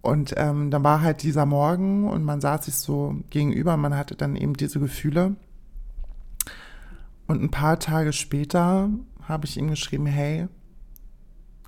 Und 0.00 0.32
ähm, 0.38 0.70
dann 0.70 0.82
war 0.82 1.02
halt 1.02 1.22
dieser 1.22 1.44
Morgen 1.44 2.08
und 2.08 2.24
man 2.24 2.40
saß 2.40 2.64
sich 2.64 2.76
so 2.76 3.16
gegenüber, 3.28 3.76
man 3.76 3.94
hatte 3.94 4.14
dann 4.14 4.34
eben 4.34 4.54
diese 4.54 4.80
Gefühle. 4.80 5.36
Und 7.30 7.44
ein 7.44 7.50
paar 7.52 7.78
Tage 7.78 8.12
später 8.12 8.90
habe 9.22 9.46
ich 9.46 9.56
ihm 9.56 9.68
geschrieben, 9.68 10.06
hey, 10.06 10.48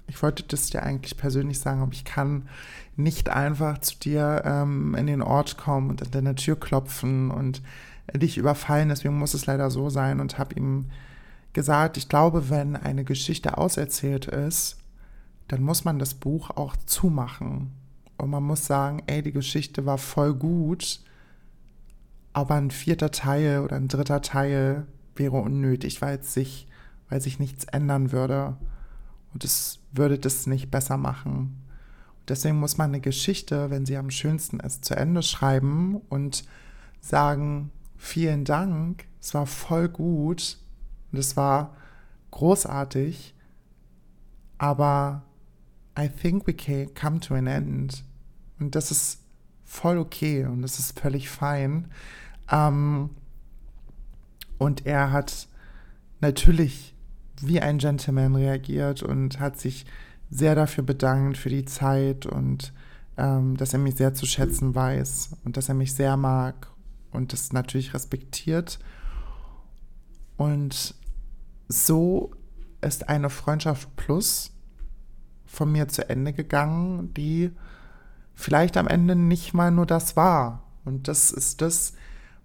ich 0.09 0.21
wollte 0.21 0.43
das 0.43 0.71
dir 0.71 0.83
eigentlich 0.83 1.17
persönlich 1.17 1.61
sagen, 1.61 1.83
aber 1.83 1.93
ich 1.93 2.05
kann 2.05 2.49
nicht 2.97 3.29
einfach 3.29 3.79
zu 3.79 3.97
dir 3.97 4.43
ähm, 4.45 4.97
in 4.97 5.07
den 5.07 5.23
Ort 5.23 5.59
kommen 5.59 5.91
und 5.91 6.03
an 6.03 6.11
deine 6.11 6.35
Tür 6.35 6.59
klopfen 6.59 7.31
und 7.31 7.63
dich 8.13 8.39
überfallen. 8.39 8.89
Deswegen 8.89 9.17
muss 9.17 9.35
es 9.35 9.47
leider 9.47 9.71
so 9.71 9.89
sein 9.89 10.19
und 10.19 10.37
habe 10.37 10.57
ihm 10.57 10.87
gesagt, 11.53 11.97
ich 11.97 12.09
glaube, 12.09 12.51
wenn 12.51 12.75
eine 12.75 13.05
Geschichte 13.05 13.57
auserzählt 13.57 14.27
ist, 14.27 14.79
dann 15.47 15.63
muss 15.63 15.85
man 15.85 16.01
das 16.01 16.15
Buch 16.15 16.51
auch 16.51 16.75
zumachen. 16.87 17.71
Und 18.19 18.31
man 18.31 18.43
muss 18.43 18.67
sagen, 18.67 19.05
ey, 19.07 19.23
die 19.23 19.31
Geschichte 19.31 19.87
war 19.87 19.99
voll 19.99 20.35
gut, 20.35 20.99
aber 22.33 22.57
ein 22.57 22.73
vierter 22.73 23.13
Teil 23.13 23.61
oder 23.61 23.77
ein 23.77 23.87
dritter 23.87 24.23
Teil 24.23 24.89
wäre 25.17 25.37
unnötig, 25.37 26.03
weil 26.03 26.23
sich, 26.23 26.69
weil 27.09 27.21
sich 27.21 27.39
nichts 27.39 27.65
ändern 27.65 28.13
würde. 28.13 28.57
Und 29.33 29.45
es 29.45 29.81
würde 29.93 30.19
das 30.19 30.47
nicht 30.47 30.71
besser 30.71 30.97
machen. 30.97 31.59
deswegen 32.29 32.61
muss 32.61 32.79
man 32.79 32.91
eine 32.91 33.01
Geschichte, 33.01 33.71
wenn 33.71 33.85
sie 33.85 33.97
am 33.97 34.11
schönsten 34.11 34.61
ist, 34.61 34.85
zu 34.85 34.95
Ende 34.95 35.23
schreiben 35.23 35.97
und 36.09 36.45
sagen, 37.01 37.71
vielen 37.97 38.45
Dank, 38.45 39.07
es 39.21 39.35
war 39.35 39.47
voll 39.47 39.89
gut 39.89 40.59
und 41.11 41.19
es 41.19 41.37
war 41.37 41.77
großartig, 42.31 43.35
aber 44.59 45.25
I 45.99 46.09
think 46.09 46.47
we 46.47 46.55
can 46.55 46.95
come 46.95 47.21
to 47.21 47.35
an 47.35 47.47
end. 47.47 48.05
Und 48.59 48.75
das 48.75 48.91
ist 48.91 49.21
voll 49.65 49.99
okay 49.99 50.45
und 50.45 50.63
das 50.63 50.79
ist 50.79 50.99
völlig 50.99 51.29
fein. 51.29 51.91
Ähm, 52.51 53.11
und 54.63 54.87
er 54.87 55.11
hat 55.11 55.49
natürlich 56.21 56.95
wie 57.41 57.61
ein 57.61 57.79
Gentleman 57.79 58.37
reagiert 58.37 59.03
und 59.03 59.41
hat 59.41 59.59
sich 59.59 59.85
sehr 60.31 60.55
dafür 60.55 60.85
bedankt 60.85 61.37
für 61.37 61.49
die 61.49 61.65
Zeit 61.65 62.27
und 62.27 62.73
ähm, 63.17 63.57
dass 63.57 63.73
er 63.73 63.81
mich 63.81 63.97
sehr 63.97 64.15
zu 64.15 64.25
schätzen 64.25 64.75
weiß 64.75 65.37
und 65.45 65.57
dass 65.57 65.69
er 65.69 65.75
mich 65.75 65.95
sehr 65.95 66.17
mag 66.17 66.69
und 67.11 67.33
das 67.33 67.53
natürlich 67.53 67.93
respektiert. 67.93 68.79
Und 70.37 70.95
so 71.67 72.31
ist 72.81 73.09
eine 73.09 73.31
Freundschaft 73.31 73.95
plus 73.97 74.53
von 75.45 75.73
mir 75.73 75.89
zu 75.89 76.09
Ende 76.09 76.33
gegangen, 76.33 77.13
die 77.15 77.51
vielleicht 78.37 78.77
am 78.77 78.87
Ende 78.87 79.17
nicht 79.17 79.55
mal 79.55 79.73
nur 79.73 79.87
das 79.87 80.17
war. 80.17 80.63
Und 80.85 81.09
das 81.09 81.33
ist 81.33 81.61
das, 81.61 81.95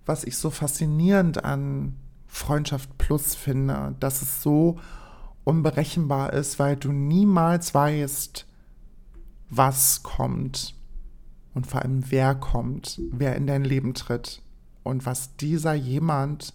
was 0.05 0.23
ich 0.23 0.35
so 0.37 0.49
faszinierend 0.49 1.43
an 1.43 1.95
Freundschaft 2.37 2.97
Plus 2.97 3.35
finde, 3.35 3.95
dass 3.99 4.21
es 4.21 4.41
so 4.41 4.79
unberechenbar 5.43 6.33
ist, 6.33 6.59
weil 6.59 6.75
du 6.75 6.91
niemals 6.91 7.73
weißt, 7.73 8.45
was 9.49 10.03
kommt 10.03 10.75
und 11.53 11.67
vor 11.67 11.81
allem 11.81 12.11
wer 12.11 12.35
kommt, 12.35 13.01
wer 13.11 13.35
in 13.35 13.47
dein 13.47 13.63
Leben 13.63 13.93
tritt 13.93 14.41
und 14.83 15.05
was 15.05 15.35
dieser 15.37 15.73
jemand 15.73 16.53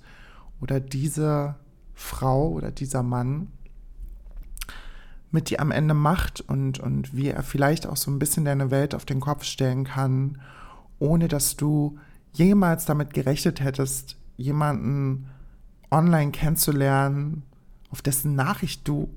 oder 0.60 0.78
diese 0.78 1.56
Frau 1.94 2.48
oder 2.50 2.70
dieser 2.70 3.02
Mann 3.02 3.48
mit 5.30 5.50
dir 5.50 5.60
am 5.60 5.70
Ende 5.70 5.94
macht 5.94 6.42
und, 6.42 6.78
und 6.78 7.16
wie 7.16 7.28
er 7.28 7.42
vielleicht 7.42 7.86
auch 7.86 7.96
so 7.96 8.10
ein 8.10 8.18
bisschen 8.18 8.44
deine 8.44 8.70
Welt 8.70 8.94
auf 8.94 9.06
den 9.06 9.20
Kopf 9.20 9.44
stellen 9.44 9.84
kann, 9.84 10.40
ohne 10.98 11.28
dass 11.28 11.56
du 11.56 11.98
jemals 12.32 12.84
damit 12.84 13.14
gerechnet 13.14 13.60
hättest, 13.60 14.16
jemanden 14.36 15.28
online 15.92 16.32
kennenzulernen, 16.32 17.42
auf 17.90 18.02
dessen 18.02 18.34
Nachricht 18.34 18.88
du 18.88 19.10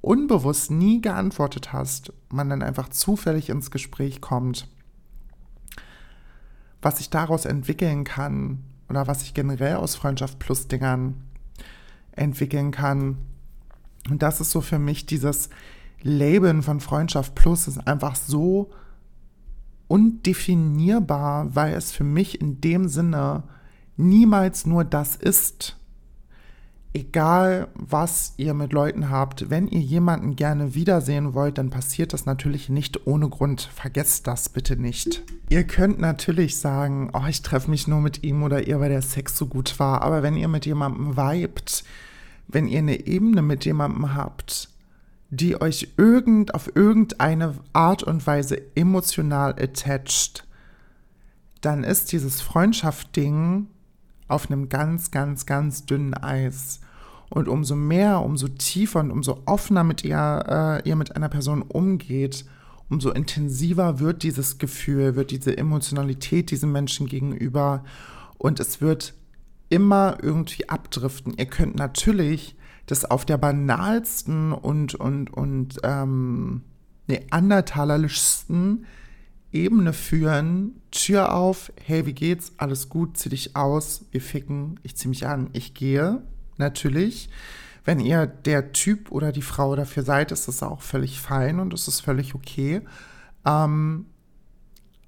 unbewusst 0.00 0.70
nie 0.70 1.00
geantwortet 1.00 1.72
hast, 1.72 2.12
man 2.28 2.50
dann 2.50 2.62
einfach 2.62 2.88
zufällig 2.88 3.48
ins 3.48 3.70
Gespräch 3.70 4.20
kommt. 4.20 4.68
Was 6.82 6.98
sich 6.98 7.10
daraus 7.10 7.44
entwickeln 7.44 8.04
kann 8.04 8.62
oder 8.88 9.06
was 9.06 9.20
sich 9.20 9.34
generell 9.34 9.76
aus 9.76 9.96
Freundschaft 9.96 10.38
Plus 10.38 10.68
Dingern 10.68 11.14
entwickeln 12.12 12.70
kann. 12.70 13.18
Und 14.08 14.22
das 14.22 14.40
ist 14.40 14.50
so 14.50 14.60
für 14.60 14.78
mich 14.78 15.06
dieses 15.06 15.48
Labeln 16.02 16.62
von 16.62 16.80
Freundschaft 16.80 17.34
Plus 17.34 17.66
ist 17.68 17.86
einfach 17.86 18.14
so 18.14 18.70
undefinierbar, 19.88 21.54
weil 21.54 21.74
es 21.74 21.92
für 21.92 22.04
mich 22.04 22.40
in 22.40 22.60
dem 22.60 22.88
Sinne 22.88 23.44
niemals 23.96 24.66
nur 24.66 24.84
das 24.84 25.16
ist. 25.16 25.76
Egal, 26.96 27.68
was 27.74 28.32
ihr 28.38 28.54
mit 28.54 28.72
Leuten 28.72 29.10
habt, 29.10 29.50
wenn 29.50 29.68
ihr 29.68 29.80
jemanden 29.80 30.34
gerne 30.34 30.74
wiedersehen 30.74 31.34
wollt, 31.34 31.58
dann 31.58 31.68
passiert 31.68 32.14
das 32.14 32.24
natürlich 32.24 32.70
nicht 32.70 33.06
ohne 33.06 33.28
Grund. 33.28 33.60
Vergesst 33.60 34.26
das 34.26 34.48
bitte 34.48 34.78
nicht. 34.78 35.22
Ihr 35.50 35.64
könnt 35.64 35.98
natürlich 35.98 36.56
sagen, 36.56 37.10
oh, 37.12 37.26
ich 37.28 37.42
treffe 37.42 37.70
mich 37.70 37.86
nur 37.86 38.00
mit 38.00 38.24
ihm 38.24 38.42
oder 38.42 38.66
ihr, 38.66 38.80
weil 38.80 38.88
der 38.88 39.02
Sex 39.02 39.36
so 39.36 39.46
gut 39.46 39.78
war. 39.78 40.00
Aber 40.00 40.22
wenn 40.22 40.38
ihr 40.38 40.48
mit 40.48 40.64
jemandem 40.64 41.18
vibet, 41.18 41.84
wenn 42.48 42.66
ihr 42.66 42.78
eine 42.78 43.06
Ebene 43.06 43.42
mit 43.42 43.66
jemandem 43.66 44.14
habt, 44.14 44.70
die 45.28 45.60
euch 45.60 45.88
irgend 45.98 46.54
auf 46.54 46.74
irgendeine 46.74 47.56
Art 47.74 48.04
und 48.04 48.26
Weise 48.26 48.58
emotional 48.74 49.50
attached, 49.60 50.46
dann 51.60 51.84
ist 51.84 52.10
dieses 52.12 52.40
Freundschaft-Ding 52.40 53.66
auf 54.28 54.50
einem 54.50 54.70
ganz, 54.70 55.10
ganz, 55.10 55.44
ganz 55.44 55.84
dünnen 55.84 56.14
Eis. 56.14 56.80
Und 57.28 57.48
umso 57.48 57.74
mehr, 57.74 58.20
umso 58.20 58.48
tiefer 58.48 59.00
und 59.00 59.10
umso 59.10 59.42
offener 59.46 59.84
mit 59.84 60.04
ihr, 60.04 60.82
äh, 60.84 60.88
ihr 60.88 60.96
mit 60.96 61.16
einer 61.16 61.28
Person 61.28 61.62
umgeht, 61.62 62.44
umso 62.88 63.10
intensiver 63.10 63.98
wird 63.98 64.22
dieses 64.22 64.58
Gefühl, 64.58 65.16
wird 65.16 65.30
diese 65.30 65.56
Emotionalität 65.56 66.50
diesem 66.50 66.72
Menschen 66.72 67.06
gegenüber. 67.06 67.84
Und 68.38 68.60
es 68.60 68.80
wird 68.80 69.14
immer 69.68 70.18
irgendwie 70.22 70.68
abdriften. 70.68 71.34
Ihr 71.36 71.46
könnt 71.46 71.76
natürlich 71.76 72.56
das 72.86 73.04
auf 73.04 73.24
der 73.24 73.38
banalsten 73.38 74.52
und, 74.52 74.94
und, 74.94 75.32
und 75.32 75.78
ähm, 75.82 76.62
neandertalerischsten 77.08 78.86
Ebene 79.52 79.92
führen. 79.92 80.80
Tür 80.92 81.34
auf, 81.34 81.72
hey, 81.82 82.06
wie 82.06 82.12
geht's? 82.12 82.52
Alles 82.58 82.88
gut, 82.88 83.16
zieh 83.16 83.30
dich 83.30 83.56
aus, 83.56 84.04
wir 84.12 84.20
ficken, 84.20 84.78
ich 84.82 84.96
zieh 84.96 85.08
mich 85.08 85.26
an, 85.26 85.50
ich 85.52 85.74
gehe, 85.74 86.22
natürlich. 86.58 87.28
Wenn 87.84 88.00
ihr 88.00 88.26
der 88.26 88.72
Typ 88.72 89.12
oder 89.12 89.30
die 89.30 89.42
Frau 89.42 89.76
dafür 89.76 90.02
seid, 90.02 90.32
ist 90.32 90.48
das 90.48 90.62
auch 90.62 90.80
völlig 90.80 91.20
fein 91.20 91.60
und 91.60 91.72
es 91.72 91.86
ist 91.86 92.00
völlig 92.00 92.34
okay. 92.34 92.82
Ähm, 93.44 94.06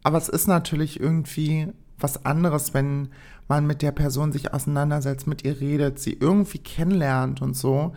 aber 0.03 0.19
es 0.19 0.29
ist 0.29 0.47
natürlich 0.47 1.01
irgendwie 1.01 1.73
was 1.99 2.25
anderes, 2.25 2.75
wenn 2.75 3.09
man 3.49 3.67
mit 3.67 3.83
der 3.83 3.93
Person 3.93 4.31
sich 4.31 4.55
auseinandersetzt, 4.55 5.27
mit 5.27 5.45
ihr 5.45 5.61
redet, 5.61 5.99
sie 5.99 6.13
irgendwie 6.13 6.59
kennenlernt 6.59 7.43
und 7.43 7.57
so. 7.57 7.95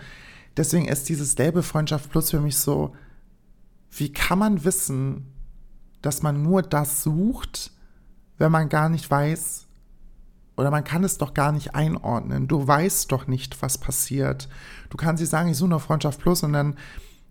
Deswegen 0.58 0.88
ist 0.88 1.10
dieses 1.10 1.38
Label 1.38 1.62
Freundschaft 1.62 2.10
Plus 2.10 2.32
für 2.32 2.40
mich 2.40 2.58
so, 2.58 2.96
wie 3.92 4.12
kann 4.12 4.40
man 4.40 4.64
wissen, 4.64 5.28
dass 6.02 6.24
man 6.24 6.42
nur 6.42 6.62
das 6.64 7.04
sucht, 7.04 7.72
wenn 8.38 8.52
man 8.52 8.70
gar 8.70 8.90
nicht 8.90 9.10
weiß, 9.12 9.68
oder 10.58 10.72
man 10.72 10.84
kann 10.84 11.04
es 11.04 11.18
doch 11.18 11.34
gar 11.34 11.52
nicht 11.52 11.76
einordnen. 11.76 12.48
Du 12.48 12.68
weißt 12.68 13.12
doch 13.12 13.28
nicht, 13.28 13.62
was 13.62 13.78
passiert. 13.78 14.50
Du 14.90 14.98
kannst 14.98 15.22
dir 15.22 15.28
sagen, 15.28 15.50
ich 15.50 15.58
suche 15.58 15.70
nur 15.70 15.80
Freundschaft 15.80 16.20
Plus 16.20 16.44
und 16.44 16.54
dann 16.54 16.76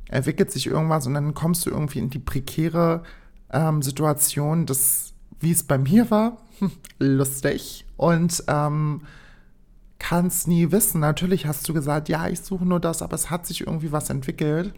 entwickelt 0.08 0.50
sich 0.50 0.66
irgendwas 0.66 1.06
und 1.06 1.14
dann 1.14 1.34
kommst 1.34 1.66
du 1.66 1.70
irgendwie 1.70 2.00
in 2.00 2.10
die 2.10 2.18
prekäre 2.18 3.02
ähm, 3.52 3.82
Situation, 3.82 4.66
dass, 4.66 5.12
wie 5.38 5.52
es 5.52 5.62
bei 5.62 5.78
mir 5.78 6.10
war, 6.10 6.38
lustig 6.98 7.86
und 7.96 8.42
ähm, 8.48 9.02
kannst 9.98 10.48
nie 10.48 10.72
wissen. 10.72 11.00
Natürlich 11.00 11.46
hast 11.46 11.68
du 11.68 11.74
gesagt, 11.74 12.08
ja, 12.08 12.28
ich 12.28 12.40
suche 12.40 12.64
nur 12.64 12.80
das, 12.80 13.02
aber 13.02 13.14
es 13.14 13.30
hat 13.30 13.46
sich 13.46 13.60
irgendwie 13.60 13.92
was 13.92 14.10
entwickelt. 14.10 14.74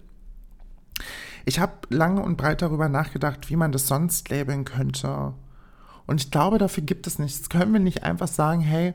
Ich 1.44 1.58
habe 1.58 1.72
lange 1.88 2.22
und 2.22 2.36
breit 2.36 2.62
darüber 2.62 2.88
nachgedacht, 2.88 3.48
wie 3.48 3.56
man 3.56 3.72
das 3.72 3.86
sonst 3.88 4.28
labeln 4.28 4.64
könnte. 4.64 5.34
Und 6.06 6.20
ich 6.20 6.30
glaube, 6.30 6.58
dafür 6.58 6.82
gibt 6.82 7.06
es 7.06 7.18
nichts. 7.18 7.48
Können 7.48 7.72
wir 7.72 7.80
nicht 7.80 8.02
einfach 8.02 8.28
sagen, 8.28 8.60
hey, 8.60 8.94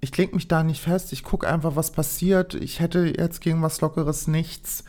ich 0.00 0.12
klinge 0.12 0.34
mich 0.34 0.48
da 0.48 0.62
nicht 0.62 0.80
fest, 0.80 1.12
ich 1.12 1.24
gucke 1.24 1.48
einfach, 1.48 1.76
was 1.76 1.90
passiert. 1.90 2.54
Ich 2.54 2.80
hätte 2.80 3.12
jetzt 3.16 3.40
gegen 3.40 3.62
was 3.62 3.80
Lockeres 3.80 4.28
nichts, 4.28 4.84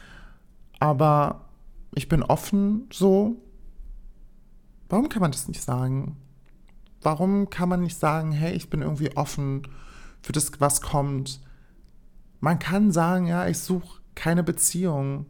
aber 0.79 1.45
ich 1.95 2.07
bin 2.07 2.21
offen 2.21 2.87
so. 2.93 3.41
Warum 4.87 5.09
kann 5.09 5.21
man 5.21 5.31
das 5.31 5.47
nicht 5.47 5.61
sagen? 5.61 6.17
Warum 7.01 7.49
kann 7.49 7.69
man 7.69 7.81
nicht 7.81 7.97
sagen, 7.97 8.31
hey, 8.31 8.53
ich 8.53 8.69
bin 8.69 8.81
irgendwie 8.81 9.15
offen 9.15 9.67
für 10.21 10.31
das, 10.31 10.51
was 10.59 10.81
kommt? 10.81 11.39
Man 12.39 12.59
kann 12.59 12.91
sagen, 12.91 13.27
ja, 13.27 13.47
ich 13.47 13.59
suche 13.59 13.99
keine 14.15 14.43
Beziehung. 14.43 15.25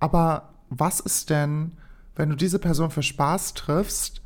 Aber 0.00 0.54
was 0.70 1.00
ist 1.00 1.30
denn, 1.30 1.72
wenn 2.14 2.30
du 2.30 2.36
diese 2.36 2.58
Person 2.58 2.90
für 2.90 3.02
Spaß 3.02 3.54
triffst 3.54 4.22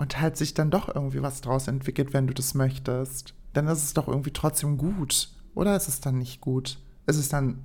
und 0.00 0.18
halt 0.18 0.38
sich 0.38 0.54
dann 0.54 0.70
doch 0.70 0.88
irgendwie 0.88 1.20
was 1.20 1.42
draus 1.42 1.68
entwickelt, 1.68 2.14
wenn 2.14 2.26
du 2.26 2.32
das 2.32 2.54
möchtest? 2.54 3.34
Dann 3.52 3.68
ist 3.68 3.84
es 3.84 3.92
doch 3.92 4.08
irgendwie 4.08 4.32
trotzdem 4.32 4.78
gut. 4.78 5.28
Oder 5.54 5.76
ist 5.76 5.88
es 5.88 6.00
dann 6.00 6.16
nicht 6.16 6.40
gut? 6.40 6.78
Ist 7.06 7.18
es 7.18 7.28
dann 7.28 7.58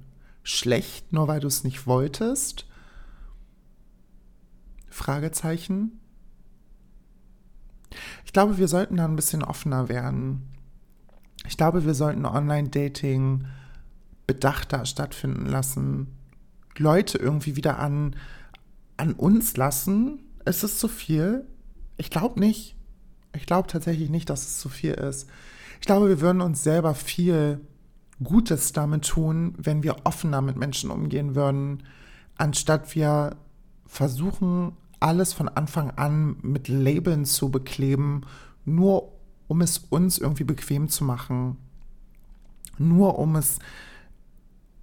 schlecht, 0.44 1.14
nur 1.14 1.30
weil 1.30 1.40
du 1.40 1.48
es 1.48 1.64
nicht 1.64 1.88
wolltest? 1.88 2.68
Fragezeichen. 4.90 5.98
Ich 8.26 8.34
glaube, 8.34 8.58
wir 8.58 8.68
sollten 8.68 8.98
da 8.98 9.06
ein 9.06 9.16
bisschen 9.16 9.42
offener 9.42 9.88
werden. 9.88 10.42
Ich 11.48 11.56
glaube, 11.56 11.86
wir 11.86 11.94
sollten 11.94 12.26
Online-Dating 12.26 13.46
bedachter 14.28 14.86
stattfinden 14.86 15.46
lassen. 15.46 16.08
Leute 16.76 17.18
irgendwie 17.18 17.56
wieder 17.56 17.80
an, 17.80 18.18
an 18.98 19.14
uns 19.14 19.56
lassen. 19.56 20.22
Ist 20.44 20.66
es 20.66 20.80
zu 20.80 20.90
viel? 20.90 21.48
Ich 21.98 22.10
glaube 22.10 22.40
nicht. 22.40 22.76
Ich 23.34 23.46
glaube 23.46 23.68
tatsächlich 23.68 24.10
nicht, 24.10 24.30
dass 24.30 24.46
es 24.46 24.60
zu 24.60 24.70
viel 24.70 24.94
ist. 24.94 25.30
Ich 25.80 25.86
glaube, 25.86 26.08
wir 26.08 26.22
würden 26.22 26.42
uns 26.42 26.64
selber 26.64 26.96
viel 26.96 27.60
Gutes 28.24 28.72
damit 28.72 29.06
tun, 29.06 29.54
wenn 29.58 29.84
wir 29.84 29.98
offener 30.06 30.42
mit 30.42 30.56
Menschen 30.56 30.90
umgehen 30.90 31.36
würden, 31.36 31.84
anstatt 32.38 32.96
wir 32.96 33.36
versuchen, 33.86 34.74
alles 35.00 35.34
von 35.34 35.50
Anfang 35.50 35.92
an 35.92 36.38
mit 36.42 36.68
Labeln 36.68 37.26
zu 37.26 37.52
bekleben, 37.52 38.22
nur 38.64 39.12
um 39.48 39.62
es 39.62 39.78
uns 39.78 40.18
irgendwie 40.18 40.44
bequem 40.46 40.90
zu 40.90 41.04
machen. 41.04 41.58
Nur 42.78 43.20
um 43.20 43.36
es 43.36 43.60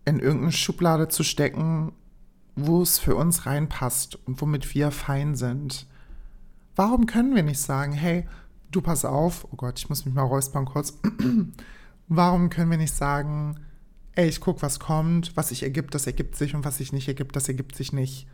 in 0.04 0.18
irgendeine 0.18 0.52
Schublade 0.52 1.08
zu 1.08 1.24
stecken, 1.24 1.92
wo 2.54 2.82
es 2.82 2.98
für 2.98 3.16
uns 3.16 3.46
reinpasst 3.46 4.18
und 4.26 4.40
womit 4.40 4.74
wir 4.74 4.90
fein 4.90 5.34
sind. 5.34 5.86
Warum 6.76 7.06
können 7.06 7.34
wir 7.34 7.42
nicht 7.42 7.60
sagen, 7.60 7.92
hey, 7.92 8.26
du 8.70 8.80
pass 8.80 9.04
auf, 9.04 9.46
oh 9.50 9.56
Gott, 9.56 9.78
ich 9.78 9.88
muss 9.88 10.04
mich 10.04 10.14
mal 10.14 10.22
räuspern 10.22 10.64
kurz. 10.64 10.98
Warum 12.08 12.50
können 12.50 12.70
wir 12.70 12.78
nicht 12.78 12.94
sagen, 12.94 13.56
ey, 14.14 14.28
ich 14.28 14.40
guck, 14.40 14.62
was 14.62 14.80
kommt, 14.80 15.36
was 15.36 15.50
sich 15.50 15.62
ergibt, 15.62 15.94
das 15.94 16.06
ergibt 16.06 16.36
sich 16.36 16.54
und 16.54 16.64
was 16.64 16.78
sich 16.78 16.92
nicht 16.92 17.08
ergibt, 17.08 17.36
das 17.36 17.48
ergibt 17.48 17.76
sich 17.76 17.92
nicht 17.92 18.26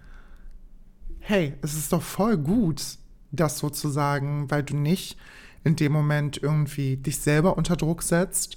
hey, 1.28 1.52
es 1.60 1.74
ist 1.74 1.92
doch 1.92 2.00
voll 2.00 2.38
gut, 2.38 2.82
das 3.30 3.58
sozusagen, 3.58 4.50
weil 4.50 4.62
du 4.62 4.74
nicht 4.74 5.18
in 5.62 5.76
dem 5.76 5.92
Moment 5.92 6.42
irgendwie 6.42 6.96
dich 6.96 7.18
selber 7.18 7.58
unter 7.58 7.76
Druck 7.76 8.02
setzt 8.02 8.56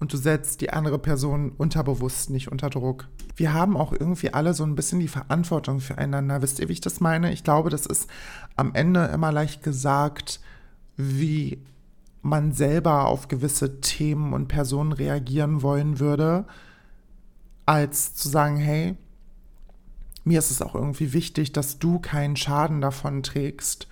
und 0.00 0.12
du 0.12 0.16
setzt 0.16 0.62
die 0.62 0.70
andere 0.70 0.98
Person 0.98 1.52
unterbewusst 1.56 2.30
nicht 2.30 2.50
unter 2.50 2.70
Druck. 2.70 3.06
Wir 3.36 3.52
haben 3.52 3.76
auch 3.76 3.92
irgendwie 3.92 4.32
alle 4.32 4.54
so 4.54 4.64
ein 4.64 4.74
bisschen 4.74 4.98
die 4.98 5.08
Verantwortung 5.08 5.80
füreinander. 5.80 6.42
Wisst 6.42 6.58
ihr, 6.58 6.68
wie 6.68 6.72
ich 6.72 6.80
das 6.80 7.00
meine? 7.00 7.32
Ich 7.32 7.44
glaube, 7.44 7.70
das 7.70 7.86
ist 7.86 8.10
am 8.56 8.74
Ende 8.74 9.04
immer 9.06 9.30
leicht 9.30 9.62
gesagt, 9.62 10.40
wie 10.96 11.62
man 12.22 12.52
selber 12.52 13.06
auf 13.06 13.28
gewisse 13.28 13.80
Themen 13.80 14.32
und 14.32 14.48
Personen 14.48 14.92
reagieren 14.92 15.62
wollen 15.62 16.00
würde, 16.00 16.46
als 17.66 18.14
zu 18.14 18.28
sagen, 18.28 18.56
hey, 18.56 18.96
mir 20.24 20.38
ist 20.38 20.50
es 20.50 20.62
auch 20.62 20.74
irgendwie 20.74 21.12
wichtig, 21.12 21.52
dass 21.52 21.78
du 21.78 21.98
keinen 21.98 22.36
Schaden 22.36 22.80
davon 22.80 23.22
trägst, 23.22 23.86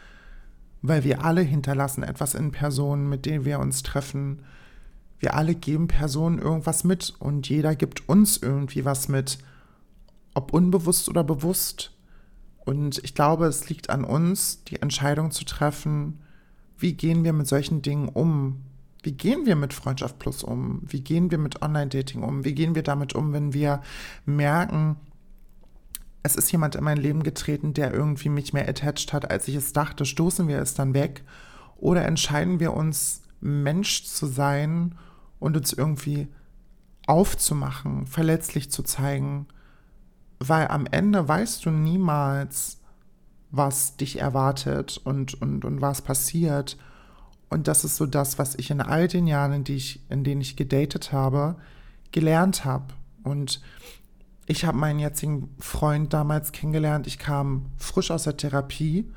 weil 0.82 1.04
wir 1.04 1.24
alle 1.24 1.42
hinterlassen 1.42 2.02
etwas 2.02 2.34
in 2.34 2.50
Personen, 2.50 3.08
mit 3.08 3.26
denen 3.26 3.44
wir 3.44 3.58
uns 3.60 3.82
treffen. 3.82 4.42
Wir 5.18 5.34
alle 5.34 5.54
geben 5.54 5.88
Personen 5.88 6.38
irgendwas 6.38 6.84
mit 6.84 7.14
und 7.18 7.48
jeder 7.48 7.74
gibt 7.74 8.08
uns 8.08 8.36
irgendwie 8.36 8.84
was 8.84 9.08
mit, 9.08 9.38
ob 10.34 10.52
unbewusst 10.52 11.08
oder 11.08 11.24
bewusst. 11.24 11.92
Und 12.64 13.02
ich 13.02 13.14
glaube, 13.14 13.46
es 13.46 13.68
liegt 13.68 13.90
an 13.90 14.04
uns, 14.04 14.62
die 14.64 14.80
Entscheidung 14.80 15.30
zu 15.30 15.44
treffen, 15.44 16.20
wie 16.76 16.92
gehen 16.92 17.24
wir 17.24 17.32
mit 17.32 17.48
solchen 17.48 17.82
Dingen 17.82 18.08
um? 18.08 18.62
Wie 19.02 19.12
gehen 19.12 19.46
wir 19.46 19.56
mit 19.56 19.72
Freundschaft 19.72 20.18
Plus 20.18 20.44
um? 20.44 20.82
Wie 20.84 21.00
gehen 21.00 21.30
wir 21.30 21.38
mit 21.38 21.62
Online-Dating 21.62 22.22
um? 22.22 22.44
Wie 22.44 22.54
gehen 22.54 22.74
wir 22.74 22.82
damit 22.82 23.14
um, 23.14 23.32
wenn 23.32 23.52
wir 23.52 23.82
merken, 24.26 24.96
es 26.22 26.36
ist 26.36 26.52
jemand 26.52 26.74
in 26.74 26.84
mein 26.84 26.98
Leben 26.98 27.22
getreten, 27.22 27.74
der 27.74 27.92
irgendwie 27.92 28.28
mich 28.28 28.52
mehr 28.52 28.68
attached 28.68 29.12
hat, 29.12 29.30
als 29.30 29.48
ich 29.48 29.54
es 29.54 29.72
dachte, 29.72 30.04
stoßen 30.04 30.46
wir 30.46 30.60
es 30.60 30.74
dann 30.74 30.94
weg? 30.94 31.24
Oder 31.76 32.04
entscheiden 32.04 32.60
wir 32.60 32.74
uns, 32.74 33.22
Mensch 33.40 34.04
zu 34.04 34.26
sein 34.26 34.96
und 35.38 35.56
uns 35.56 35.72
irgendwie 35.72 36.28
aufzumachen, 37.06 38.06
verletzlich 38.06 38.70
zu 38.70 38.82
zeigen? 38.82 39.46
Weil 40.38 40.68
am 40.68 40.86
Ende 40.86 41.26
weißt 41.26 41.64
du 41.64 41.70
niemals, 41.70 42.78
was 43.50 43.96
dich 43.96 44.20
erwartet 44.20 45.00
und, 45.04 45.40
und, 45.40 45.64
und 45.64 45.80
was 45.80 46.02
passiert. 46.02 46.76
Und 47.48 47.66
das 47.66 47.84
ist 47.84 47.96
so 47.96 48.06
das, 48.06 48.38
was 48.38 48.54
ich 48.56 48.70
in 48.70 48.80
all 48.80 49.08
den 49.08 49.26
Jahren, 49.26 49.52
in, 49.52 49.64
die 49.64 49.76
ich, 49.76 50.00
in 50.10 50.22
denen 50.22 50.40
ich 50.40 50.56
gedatet 50.56 51.12
habe, 51.12 51.56
gelernt 52.12 52.64
habe. 52.64 52.84
Und 53.24 53.60
ich 54.46 54.64
habe 54.64 54.78
meinen 54.78 54.98
jetzigen 54.98 55.54
Freund 55.58 56.12
damals 56.12 56.52
kennengelernt. 56.52 57.06
Ich 57.06 57.18
kam 57.18 57.66
frisch 57.76 58.10
aus 58.10 58.24
der 58.24 58.36
Therapie, 58.36 59.10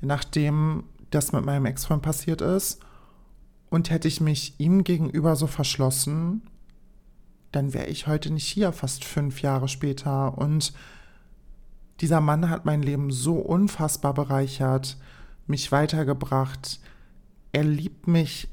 nachdem 0.00 0.84
das 1.10 1.32
mit 1.32 1.44
meinem 1.44 1.66
Ex-Freund 1.66 2.02
passiert 2.02 2.40
ist. 2.40 2.80
Und 3.72 3.88
hätte 3.88 4.06
ich 4.06 4.20
mich 4.20 4.52
ihm 4.58 4.84
gegenüber 4.84 5.34
so 5.34 5.46
verschlossen, 5.46 6.42
dann 7.52 7.72
wäre 7.72 7.86
ich 7.86 8.06
heute 8.06 8.30
nicht 8.30 8.46
hier, 8.46 8.70
fast 8.70 9.02
fünf 9.02 9.40
Jahre 9.40 9.66
später. 9.66 10.36
Und 10.36 10.74
dieser 12.02 12.20
Mann 12.20 12.50
hat 12.50 12.66
mein 12.66 12.82
Leben 12.82 13.10
so 13.10 13.36
unfassbar 13.36 14.12
bereichert, 14.12 14.98
mich 15.46 15.72
weitergebracht. 15.72 16.80
Er 17.52 17.64
liebt 17.64 18.06
mich 18.06 18.50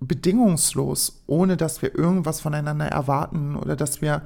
bedingungslos, 0.00 1.22
ohne 1.28 1.56
dass 1.56 1.80
wir 1.80 1.96
irgendwas 1.96 2.40
voneinander 2.40 2.86
erwarten 2.86 3.54
oder 3.54 3.76
dass 3.76 4.02
wir 4.02 4.22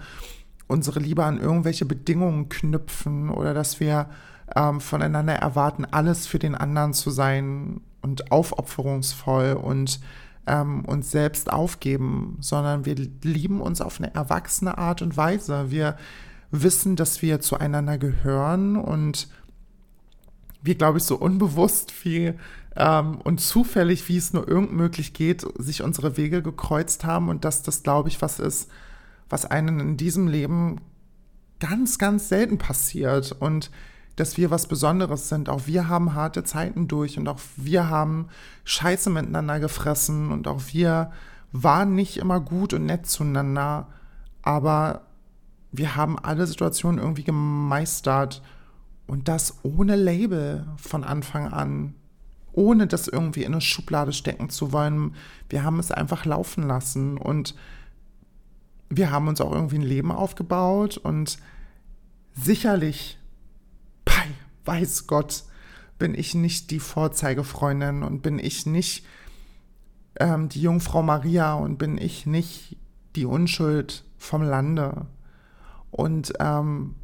unsere 0.68 1.00
Liebe 1.00 1.22
an 1.22 1.38
irgendwelche 1.38 1.85
Bedingungen 1.85 2.48
knüpfen 2.48 3.28
oder 3.28 3.52
dass 3.52 3.78
wir 3.78 4.09
ähm, 4.54 4.80
voneinander 4.80 5.35
erwarten, 5.35 5.85
alles 5.90 6.26
für 6.26 6.38
den 6.38 6.54
anderen 6.54 6.92
zu 6.92 7.11
sein 7.11 7.80
und 8.02 8.30
aufopferungsvoll 8.30 9.54
und 9.54 10.00
ähm, 10.46 10.85
uns 10.85 11.11
selbst 11.11 11.52
aufgeben, 11.52 12.37
sondern 12.40 12.85
wir 12.85 12.94
lieben 12.94 13.61
uns 13.61 13.80
auf 13.80 13.98
eine 13.98 14.14
erwachsene 14.14 14.76
Art 14.76 15.00
und 15.02 15.16
Weise. 15.16 15.70
Wir 15.70 15.96
wissen, 16.50 16.96
dass 16.96 17.22
wir 17.22 17.40
zueinander 17.40 17.98
gehören 17.98 18.76
und 18.76 19.28
wir, 20.62 20.74
glaube 20.74 20.98
ich, 20.98 21.04
so 21.04 21.16
unbewusst 21.16 21.92
wie 22.04 22.35
ähm, 22.76 23.18
und 23.22 23.40
zufällig, 23.40 24.09
wie 24.09 24.16
es 24.16 24.33
nur 24.33 24.48
irgend 24.48 24.72
möglich 24.72 25.12
geht, 25.12 25.46
sich 25.59 25.83
unsere 25.83 26.16
Wege 26.16 26.42
gekreuzt 26.42 27.04
haben 27.04 27.28
und 27.28 27.44
dass 27.44 27.62
das, 27.62 27.83
glaube 27.83 28.09
ich, 28.09 28.22
was 28.22 28.38
ist, 28.38 28.70
was 29.28 29.46
einen 29.46 29.80
in 29.80 29.96
diesem 29.96 30.28
Leben 30.28 30.80
ganz, 31.61 31.98
ganz 31.98 32.28
selten 32.28 32.59
passiert 32.59 33.33
und 33.33 33.70
dass 34.16 34.37
wir 34.37 34.50
was 34.50 34.66
Besonderes 34.66 35.29
sind. 35.29 35.48
Auch 35.48 35.66
wir 35.66 35.88
haben 35.88 36.14
harte 36.14 36.44
Zeiten 36.44 36.88
durch 36.88 37.18
und 37.18 37.29
auch 37.29 37.40
wir 37.57 37.88
haben 37.88 38.29
Scheiße 38.64 39.11
miteinander 39.11 39.61
gefressen 39.61 40.31
und 40.31 40.46
auch 40.48 40.61
wir 40.72 41.11
waren 41.53 41.94
nicht 41.94 42.16
immer 42.16 42.40
gut 42.40 42.72
und 42.72 42.87
nett 42.87 43.07
zueinander, 43.07 43.88
aber 44.42 45.03
wir 45.72 45.96
haben 45.96 46.18
alle 46.18 46.46
Situationen 46.46 47.00
irgendwie 47.00 47.24
gemeistert 47.24 48.42
und 49.07 49.29
das 49.29 49.59
ohne 49.62 49.96
Label 49.96 50.66
von 50.77 51.05
Anfang 51.05 51.53
an 51.53 51.94
ohne 52.55 52.87
das 52.87 53.09
irgendwie 53.09 53.42
in 53.42 53.53
eine 53.53 53.61
Schublade 53.61 54.12
stecken 54.12 54.48
zu 54.48 54.72
wollen. 54.72 55.14
Wir 55.48 55.64
haben 55.64 55.79
es 55.79 55.90
einfach 55.90 56.24
laufen 56.24 56.66
lassen 56.66 57.18
und 57.18 57.55
wir 58.88 59.11
haben 59.11 59.29
uns 59.29 59.40
auch 59.40 59.53
irgendwie 59.53 59.79
ein 59.79 59.83
Leben 59.83 60.12
aufgebaut 60.12 60.96
und 60.96 61.38
sicherlich, 62.33 63.18
weiß 64.64 65.07
Gott, 65.07 65.44
bin 65.98 66.14
ich 66.14 66.35
nicht 66.35 66.70
die 66.70 66.81
Vorzeigefreundin 66.81 68.03
und 68.03 68.22
bin 68.22 68.38
ich 68.38 68.66
nicht 68.66 69.07
ähm, 70.18 70.48
die 70.48 70.62
Jungfrau 70.62 71.03
Maria 71.03 71.55
und 71.55 71.79
bin 71.79 71.98
ich 71.98 72.27
nicht 72.27 72.77
die 73.16 73.24
Unschuld 73.24 74.05
vom 74.18 74.42
Lande. 74.42 75.07
Und 75.90 76.33
ähm, 76.40 76.96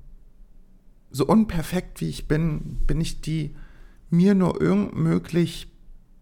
so 1.11 1.27
unperfekt 1.27 2.01
wie 2.01 2.09
ich 2.09 2.29
bin, 2.29 2.81
bin 2.87 3.01
ich 3.01 3.21
die 3.21 3.55
mir 4.11 4.35
nur 4.35 4.61
irgend 4.61 4.97
möglich 4.97 5.73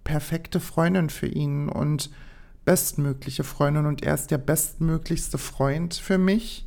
perfekte 0.04 0.60
Freundin 0.60 1.10
für 1.10 1.26
ihn 1.26 1.68
und 1.68 2.10
bestmögliche 2.64 3.44
Freundin 3.44 3.86
und 3.86 4.02
er 4.02 4.14
ist 4.14 4.30
der 4.30 4.38
bestmöglichste 4.38 5.38
Freund 5.38 5.94
für 5.94 6.18
mich 6.18 6.66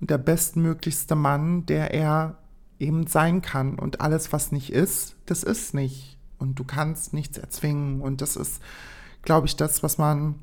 und 0.00 0.10
der 0.10 0.18
bestmöglichste 0.18 1.16
Mann, 1.16 1.66
der 1.66 1.92
er 1.92 2.38
eben 2.82 3.06
sein 3.06 3.40
kann. 3.40 3.78
Und 3.78 4.00
alles, 4.00 4.32
was 4.32 4.52
nicht 4.52 4.72
ist, 4.72 5.16
das 5.26 5.42
ist 5.42 5.74
nicht. 5.74 6.18
Und 6.38 6.58
du 6.58 6.64
kannst 6.64 7.14
nichts 7.14 7.38
erzwingen. 7.38 8.00
Und 8.00 8.20
das 8.20 8.36
ist, 8.36 8.60
glaube 9.22 9.46
ich, 9.46 9.56
das, 9.56 9.82
was 9.82 9.98
man 9.98 10.34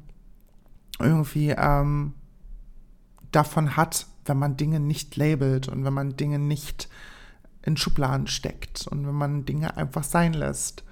irgendwie 1.00 1.50
ähm, 1.50 2.14
davon 3.32 3.76
hat, 3.76 4.08
wenn 4.26 4.38
man 4.38 4.58
Dinge 4.58 4.80
nicht 4.80 5.16
labelt 5.16 5.68
und 5.68 5.84
wenn 5.84 5.94
man 5.94 6.16
Dinge 6.16 6.40
nicht 6.40 6.90
in 7.64 7.78
Schubladen 7.78 8.28
steckt 8.28 8.88
und 8.88 9.06
wenn 9.06 9.16
man 9.16 9.46
Dinge 9.46 9.76
einfach 9.76 10.04
sein 10.04 10.34
lässt. 10.34 10.84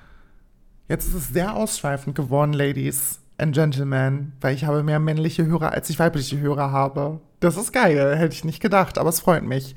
Jetzt 0.89 1.07
ist 1.07 1.13
es 1.13 1.27
sehr 1.29 1.55
ausschweifend 1.55 2.15
geworden, 2.15 2.53
Ladies 2.53 3.19
and 3.37 3.53
Gentlemen, 3.53 4.33
weil 4.41 4.55
ich 4.55 4.65
habe 4.65 4.83
mehr 4.83 4.99
männliche 4.99 5.45
Hörer, 5.45 5.71
als 5.71 5.89
ich 5.89 5.99
weibliche 5.99 6.39
Hörer 6.39 6.71
habe. 6.71 7.19
Das 7.39 7.57
ist 7.57 7.71
geil, 7.71 8.15
hätte 8.17 8.33
ich 8.33 8.45
nicht 8.45 8.61
gedacht, 8.61 8.97
aber 8.97 9.09
es 9.09 9.19
freut 9.19 9.43
mich. 9.43 9.75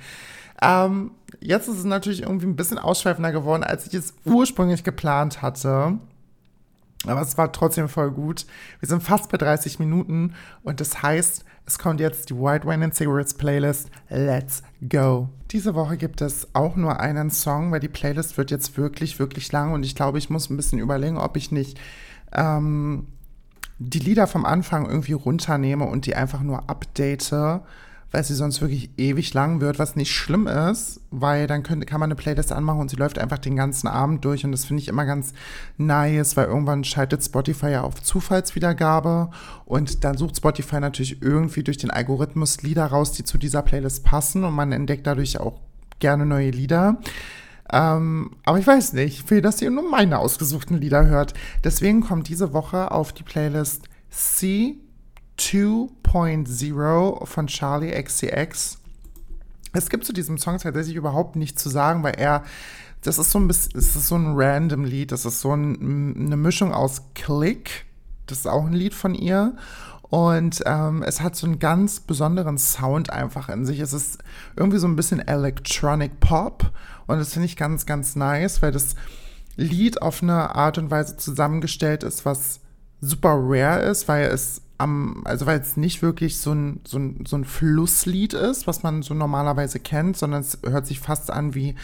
Ähm, 0.62 1.12
jetzt 1.40 1.68
ist 1.68 1.78
es 1.78 1.84
natürlich 1.84 2.22
irgendwie 2.22 2.46
ein 2.46 2.56
bisschen 2.56 2.78
ausschweifender 2.78 3.32
geworden, 3.32 3.64
als 3.64 3.86
ich 3.86 3.94
es 3.94 4.14
ursprünglich 4.24 4.84
geplant 4.84 5.42
hatte. 5.42 5.98
Aber 7.06 7.22
es 7.22 7.38
war 7.38 7.50
trotzdem 7.50 7.88
voll 7.88 8.10
gut. 8.10 8.46
Wir 8.80 8.88
sind 8.88 9.02
fast 9.02 9.30
bei 9.30 9.38
30 9.38 9.78
Minuten 9.78 10.34
und 10.62 10.80
das 10.80 11.02
heißt, 11.02 11.44
es 11.64 11.78
kommt 11.78 12.00
jetzt 12.00 12.28
die 12.28 12.34
White 12.34 12.66
Wine 12.66 12.84
and 12.84 12.94
Cigarettes 12.94 13.34
Playlist. 13.34 13.90
Let's 14.08 14.62
go. 14.86 15.30
Diese 15.50 15.74
Woche 15.74 15.96
gibt 15.96 16.20
es 16.20 16.48
auch 16.52 16.76
nur 16.76 17.00
einen 17.00 17.30
Song, 17.30 17.70
weil 17.70 17.80
die 17.80 17.88
Playlist 17.88 18.36
wird 18.36 18.50
jetzt 18.50 18.76
wirklich, 18.76 19.18
wirklich 19.18 19.50
lang 19.50 19.72
und 19.72 19.84
ich 19.84 19.94
glaube, 19.94 20.18
ich 20.18 20.28
muss 20.28 20.50
ein 20.50 20.56
bisschen 20.56 20.78
überlegen, 20.78 21.16
ob 21.16 21.36
ich 21.36 21.52
nicht 21.52 21.80
ähm, 22.32 23.06
die 23.78 23.98
Lieder 23.98 24.26
vom 24.26 24.44
Anfang 24.44 24.86
irgendwie 24.86 25.14
runternehme 25.14 25.84
und 25.84 26.04
die 26.04 26.14
einfach 26.14 26.42
nur 26.42 26.68
update 26.68 27.22
weil 28.10 28.24
sie 28.24 28.34
sonst 28.34 28.60
wirklich 28.60 28.90
ewig 28.96 29.32
lang 29.34 29.60
wird, 29.60 29.78
was 29.78 29.96
nicht 29.96 30.12
schlimm 30.12 30.46
ist, 30.46 31.00
weil 31.10 31.46
dann 31.46 31.62
könnte, 31.62 31.86
kann 31.86 32.00
man 32.00 32.08
eine 32.08 32.16
Playlist 32.16 32.52
anmachen 32.52 32.80
und 32.80 32.90
sie 32.90 32.96
läuft 32.96 33.18
einfach 33.18 33.38
den 33.38 33.56
ganzen 33.56 33.86
Abend 33.86 34.24
durch 34.24 34.44
und 34.44 34.52
das 34.52 34.64
finde 34.64 34.82
ich 34.82 34.88
immer 34.88 35.04
ganz 35.04 35.32
nice, 35.76 36.36
weil 36.36 36.46
irgendwann 36.46 36.84
schaltet 36.84 37.24
Spotify 37.24 37.70
ja 37.70 37.82
auf 37.82 38.02
Zufallswiedergabe 38.02 39.30
und 39.64 40.04
dann 40.04 40.16
sucht 40.16 40.36
Spotify 40.36 40.80
natürlich 40.80 41.22
irgendwie 41.22 41.62
durch 41.62 41.78
den 41.78 41.90
Algorithmus 41.90 42.62
Lieder 42.62 42.86
raus, 42.86 43.12
die 43.12 43.24
zu 43.24 43.38
dieser 43.38 43.62
Playlist 43.62 44.04
passen 44.04 44.44
und 44.44 44.54
man 44.54 44.72
entdeckt 44.72 45.06
dadurch 45.06 45.38
auch 45.38 45.60
gerne 46.00 46.26
neue 46.26 46.50
Lieder. 46.50 46.98
Ähm, 47.72 48.32
aber 48.44 48.58
ich 48.58 48.66
weiß 48.66 48.94
nicht, 48.94 49.20
ich 49.20 49.30
will, 49.30 49.42
dass 49.42 49.62
ihr 49.62 49.70
nur 49.70 49.88
meine 49.88 50.18
ausgesuchten 50.18 50.78
Lieder 50.78 51.06
hört. 51.06 51.34
Deswegen 51.62 52.00
kommt 52.00 52.28
diese 52.28 52.52
Woche 52.52 52.90
auf 52.90 53.12
die 53.12 53.22
Playlist 53.22 53.84
C 54.10 54.76
2.0 55.40 57.26
von 57.26 57.46
Charlie 57.46 58.02
XCX. 58.02 58.78
Es 59.72 59.88
gibt 59.88 60.04
zu 60.04 60.12
diesem 60.12 60.36
Song 60.36 60.58
tatsächlich 60.58 60.96
überhaupt 60.96 61.36
nichts 61.36 61.62
zu 61.62 61.70
sagen, 61.70 62.02
weil 62.02 62.14
er, 62.16 62.44
das 63.02 63.18
ist 63.18 63.30
so 63.30 63.38
ein 63.38 63.48
bisschen, 63.48 63.78
es 63.78 63.96
ist 63.96 64.08
so 64.08 64.16
ein 64.16 64.34
random 64.34 64.84
Lied, 64.84 65.12
das 65.12 65.24
ist 65.24 65.40
so 65.40 65.54
ein, 65.54 66.16
eine 66.26 66.36
Mischung 66.36 66.74
aus 66.74 67.02
Click, 67.14 67.86
das 68.26 68.40
ist 68.40 68.46
auch 68.46 68.66
ein 68.66 68.74
Lied 68.74 68.94
von 68.94 69.14
ihr. 69.14 69.56
Und 70.02 70.62
ähm, 70.66 71.04
es 71.04 71.20
hat 71.20 71.36
so 71.36 71.46
einen 71.46 71.60
ganz 71.60 72.00
besonderen 72.00 72.58
Sound 72.58 73.10
einfach 73.10 73.48
in 73.48 73.64
sich. 73.64 73.78
Es 73.78 73.92
ist 73.92 74.18
irgendwie 74.56 74.78
so 74.78 74.88
ein 74.88 74.96
bisschen 74.96 75.20
Electronic 75.20 76.18
Pop. 76.18 76.72
Und 77.06 77.18
das 77.18 77.32
finde 77.32 77.46
ich 77.46 77.56
ganz, 77.56 77.86
ganz 77.86 78.16
nice, 78.16 78.60
weil 78.60 78.72
das 78.72 78.96
Lied 79.56 80.02
auf 80.02 80.22
eine 80.22 80.54
Art 80.56 80.78
und 80.78 80.90
Weise 80.90 81.16
zusammengestellt 81.16 82.02
ist, 82.02 82.24
was 82.24 82.58
super 83.00 83.36
rare 83.40 83.82
ist, 83.82 84.08
weil 84.08 84.26
es 84.26 84.62
am, 84.80 85.22
also 85.24 85.46
weil 85.46 85.60
es 85.60 85.76
nicht 85.76 86.02
wirklich 86.02 86.38
so 86.38 86.52
ein, 86.52 86.80
so, 86.84 86.98
ein, 86.98 87.24
so 87.26 87.36
ein 87.36 87.44
Flusslied 87.44 88.32
ist, 88.32 88.66
was 88.66 88.82
man 88.82 89.02
so 89.02 89.14
normalerweise 89.14 89.78
kennt, 89.78 90.16
sondern 90.16 90.40
es 90.40 90.58
hört 90.64 90.86
sich 90.86 91.00
fast 91.00 91.30
an 91.30 91.54
wie 91.54 91.74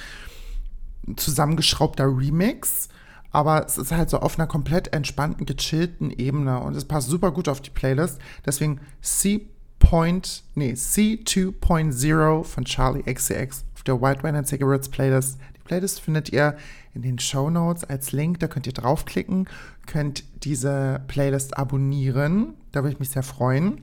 ein 1.07 1.17
zusammengeschraubter 1.17 2.07
Remix. 2.07 2.89
Aber 3.31 3.67
es 3.67 3.77
ist 3.77 3.93
halt 3.93 4.09
so 4.09 4.21
auf 4.21 4.39
einer 4.39 4.47
komplett 4.47 4.95
entspannten, 4.95 5.45
gechillten 5.45 6.11
Ebene 6.11 6.61
und 6.61 6.75
es 6.75 6.87
passt 6.87 7.09
super 7.09 7.33
gut 7.33 7.49
auf 7.49 7.61
die 7.61 7.71
Playlist. 7.71 8.19
Deswegen 8.47 8.81
C. 9.03 9.47
Point, 9.79 10.43
nee, 10.55 10.73
C2.0 10.73 12.45
von 12.45 12.65
Charlie 12.65 13.03
XCX 13.03 13.65
auf 13.75 13.83
der 13.83 14.01
White 14.01 14.23
Wine 14.23 14.39
and 14.39 14.49
Cigarettes 14.49 14.89
Playlist. 14.89 15.39
Die 15.55 15.61
Playlist 15.61 16.01
findet 16.01 16.31
ihr 16.31 16.57
in 16.95 17.03
den 17.03 17.19
Show 17.19 17.51
Notes 17.51 17.85
als 17.85 18.13
Link. 18.13 18.41
Da 18.41 18.49
könnt 18.49 18.67
ihr 18.67 18.73
draufklicken, 18.73 19.49
könnt 19.87 20.25
diese 20.45 21.03
Playlist 21.09 21.59
abonnieren. 21.59 22.55
Da 22.77 22.83
würde 22.83 22.93
ich 22.93 23.01
mich 23.01 23.09
sehr 23.09 23.23
freuen. 23.23 23.81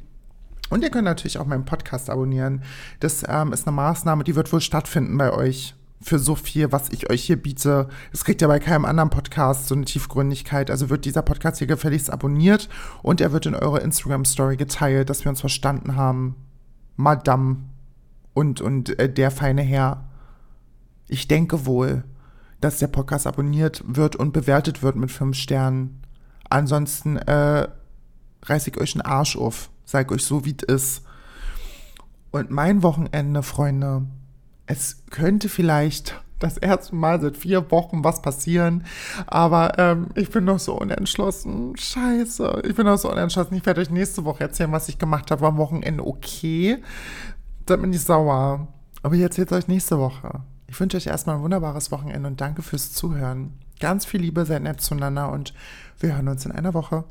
Und 0.69 0.83
ihr 0.83 0.91
könnt 0.91 1.05
natürlich 1.05 1.39
auch 1.39 1.47
meinen 1.47 1.65
Podcast 1.65 2.11
abonnieren. 2.11 2.61
Das 2.99 3.23
ähm, 3.27 3.51
ist 3.51 3.67
eine 3.67 3.75
Maßnahme, 3.75 4.23
die 4.23 4.35
wird 4.35 4.53
wohl 4.53 4.61
stattfinden 4.61 5.17
bei 5.17 5.33
euch. 5.33 5.73
Für 5.99 6.19
so 6.19 6.35
viel, 6.35 6.71
was 6.71 6.89
ich 6.89 7.09
euch 7.09 7.23
hier 7.23 7.41
biete. 7.41 7.87
Es 8.11 8.23
kriegt 8.23 8.41
ja 8.41 8.47
bei 8.47 8.59
keinem 8.59 8.85
anderen 8.85 9.09
Podcast 9.09 9.67
so 9.67 9.73
eine 9.73 9.85
Tiefgründigkeit. 9.85 10.69
Also 10.69 10.91
wird 10.91 11.05
dieser 11.05 11.23
Podcast 11.23 11.57
hier 11.57 11.65
gefälligst 11.65 12.11
abonniert 12.11 12.69
und 13.01 13.19
er 13.19 13.31
wird 13.31 13.47
in 13.47 13.55
eure 13.55 13.79
Instagram-Story 13.79 14.57
geteilt, 14.57 15.09
dass 15.09 15.25
wir 15.25 15.29
uns 15.29 15.39
verstanden 15.39 15.95
haben. 15.95 16.35
Madame 16.95 17.63
und, 18.33 18.61
und 18.61 18.99
äh, 18.99 19.11
der 19.11 19.31
feine 19.31 19.63
Herr. 19.63 20.03
Ich 21.07 21.27
denke 21.27 21.65
wohl 21.65 22.03
dass 22.61 22.77
der 22.77 22.87
Podcast 22.87 23.27
abonniert 23.27 23.83
wird 23.85 24.15
und 24.15 24.31
bewertet 24.31 24.83
wird 24.83 24.95
mit 24.95 25.11
fünf 25.11 25.35
Sternen. 25.35 26.01
Ansonsten 26.49 27.17
äh, 27.17 27.67
reiß 28.45 28.67
ich 28.67 28.77
euch 28.77 28.95
einen 28.95 29.01
Arsch 29.01 29.37
auf. 29.37 29.69
Sag 29.85 30.11
euch 30.11 30.23
so, 30.23 30.45
wie 30.45 30.55
es 30.57 30.63
ist. 30.63 31.01
Und 32.31 32.49
mein 32.49 32.83
Wochenende, 32.83 33.43
Freunde, 33.43 34.03
es 34.65 35.03
könnte 35.09 35.49
vielleicht 35.49 36.19
das 36.39 36.57
erste 36.57 36.95
Mal 36.95 37.21
seit 37.21 37.37
vier 37.37 37.71
Wochen 37.71 38.03
was 38.03 38.21
passieren, 38.21 38.83
aber 39.27 39.79
ähm, 39.79 40.07
ich 40.15 40.29
bin 40.29 40.43
noch 40.43 40.59
so 40.59 40.73
unentschlossen. 40.77 41.77
Scheiße, 41.77 42.63
ich 42.67 42.75
bin 42.75 42.85
noch 42.85 42.97
so 42.97 43.09
unentschlossen. 43.09 43.55
Ich 43.55 43.65
werde 43.65 43.81
euch 43.81 43.89
nächste 43.89 44.25
Woche 44.25 44.43
erzählen, 44.43 44.71
was 44.71 44.89
ich 44.89 44.99
gemacht 44.99 45.31
habe 45.31 45.47
am 45.47 45.57
Wochenende. 45.57 46.05
Okay, 46.05 46.79
dann 47.65 47.81
bin 47.81 47.93
ich 47.93 48.01
sauer. 48.01 48.67
Aber 49.03 49.15
ich 49.15 49.21
erzähle 49.21 49.47
es 49.47 49.53
euch 49.53 49.67
nächste 49.67 49.99
Woche. 49.99 50.41
Ich 50.67 50.79
wünsche 50.79 50.97
euch 50.97 51.07
erstmal 51.07 51.37
ein 51.37 51.43
wunderbares 51.43 51.91
Wochenende 51.91 52.27
und 52.27 52.41
danke 52.41 52.61
fürs 52.61 52.93
Zuhören. 52.93 53.53
Ganz 53.79 54.05
viel 54.05 54.21
Liebe, 54.21 54.45
seid 54.45 54.63
nett 54.63 54.81
zueinander 54.81 55.31
und 55.31 55.53
wir 55.99 56.15
hören 56.15 56.27
uns 56.27 56.45
in 56.45 56.51
einer 56.51 56.73
Woche. 56.73 57.03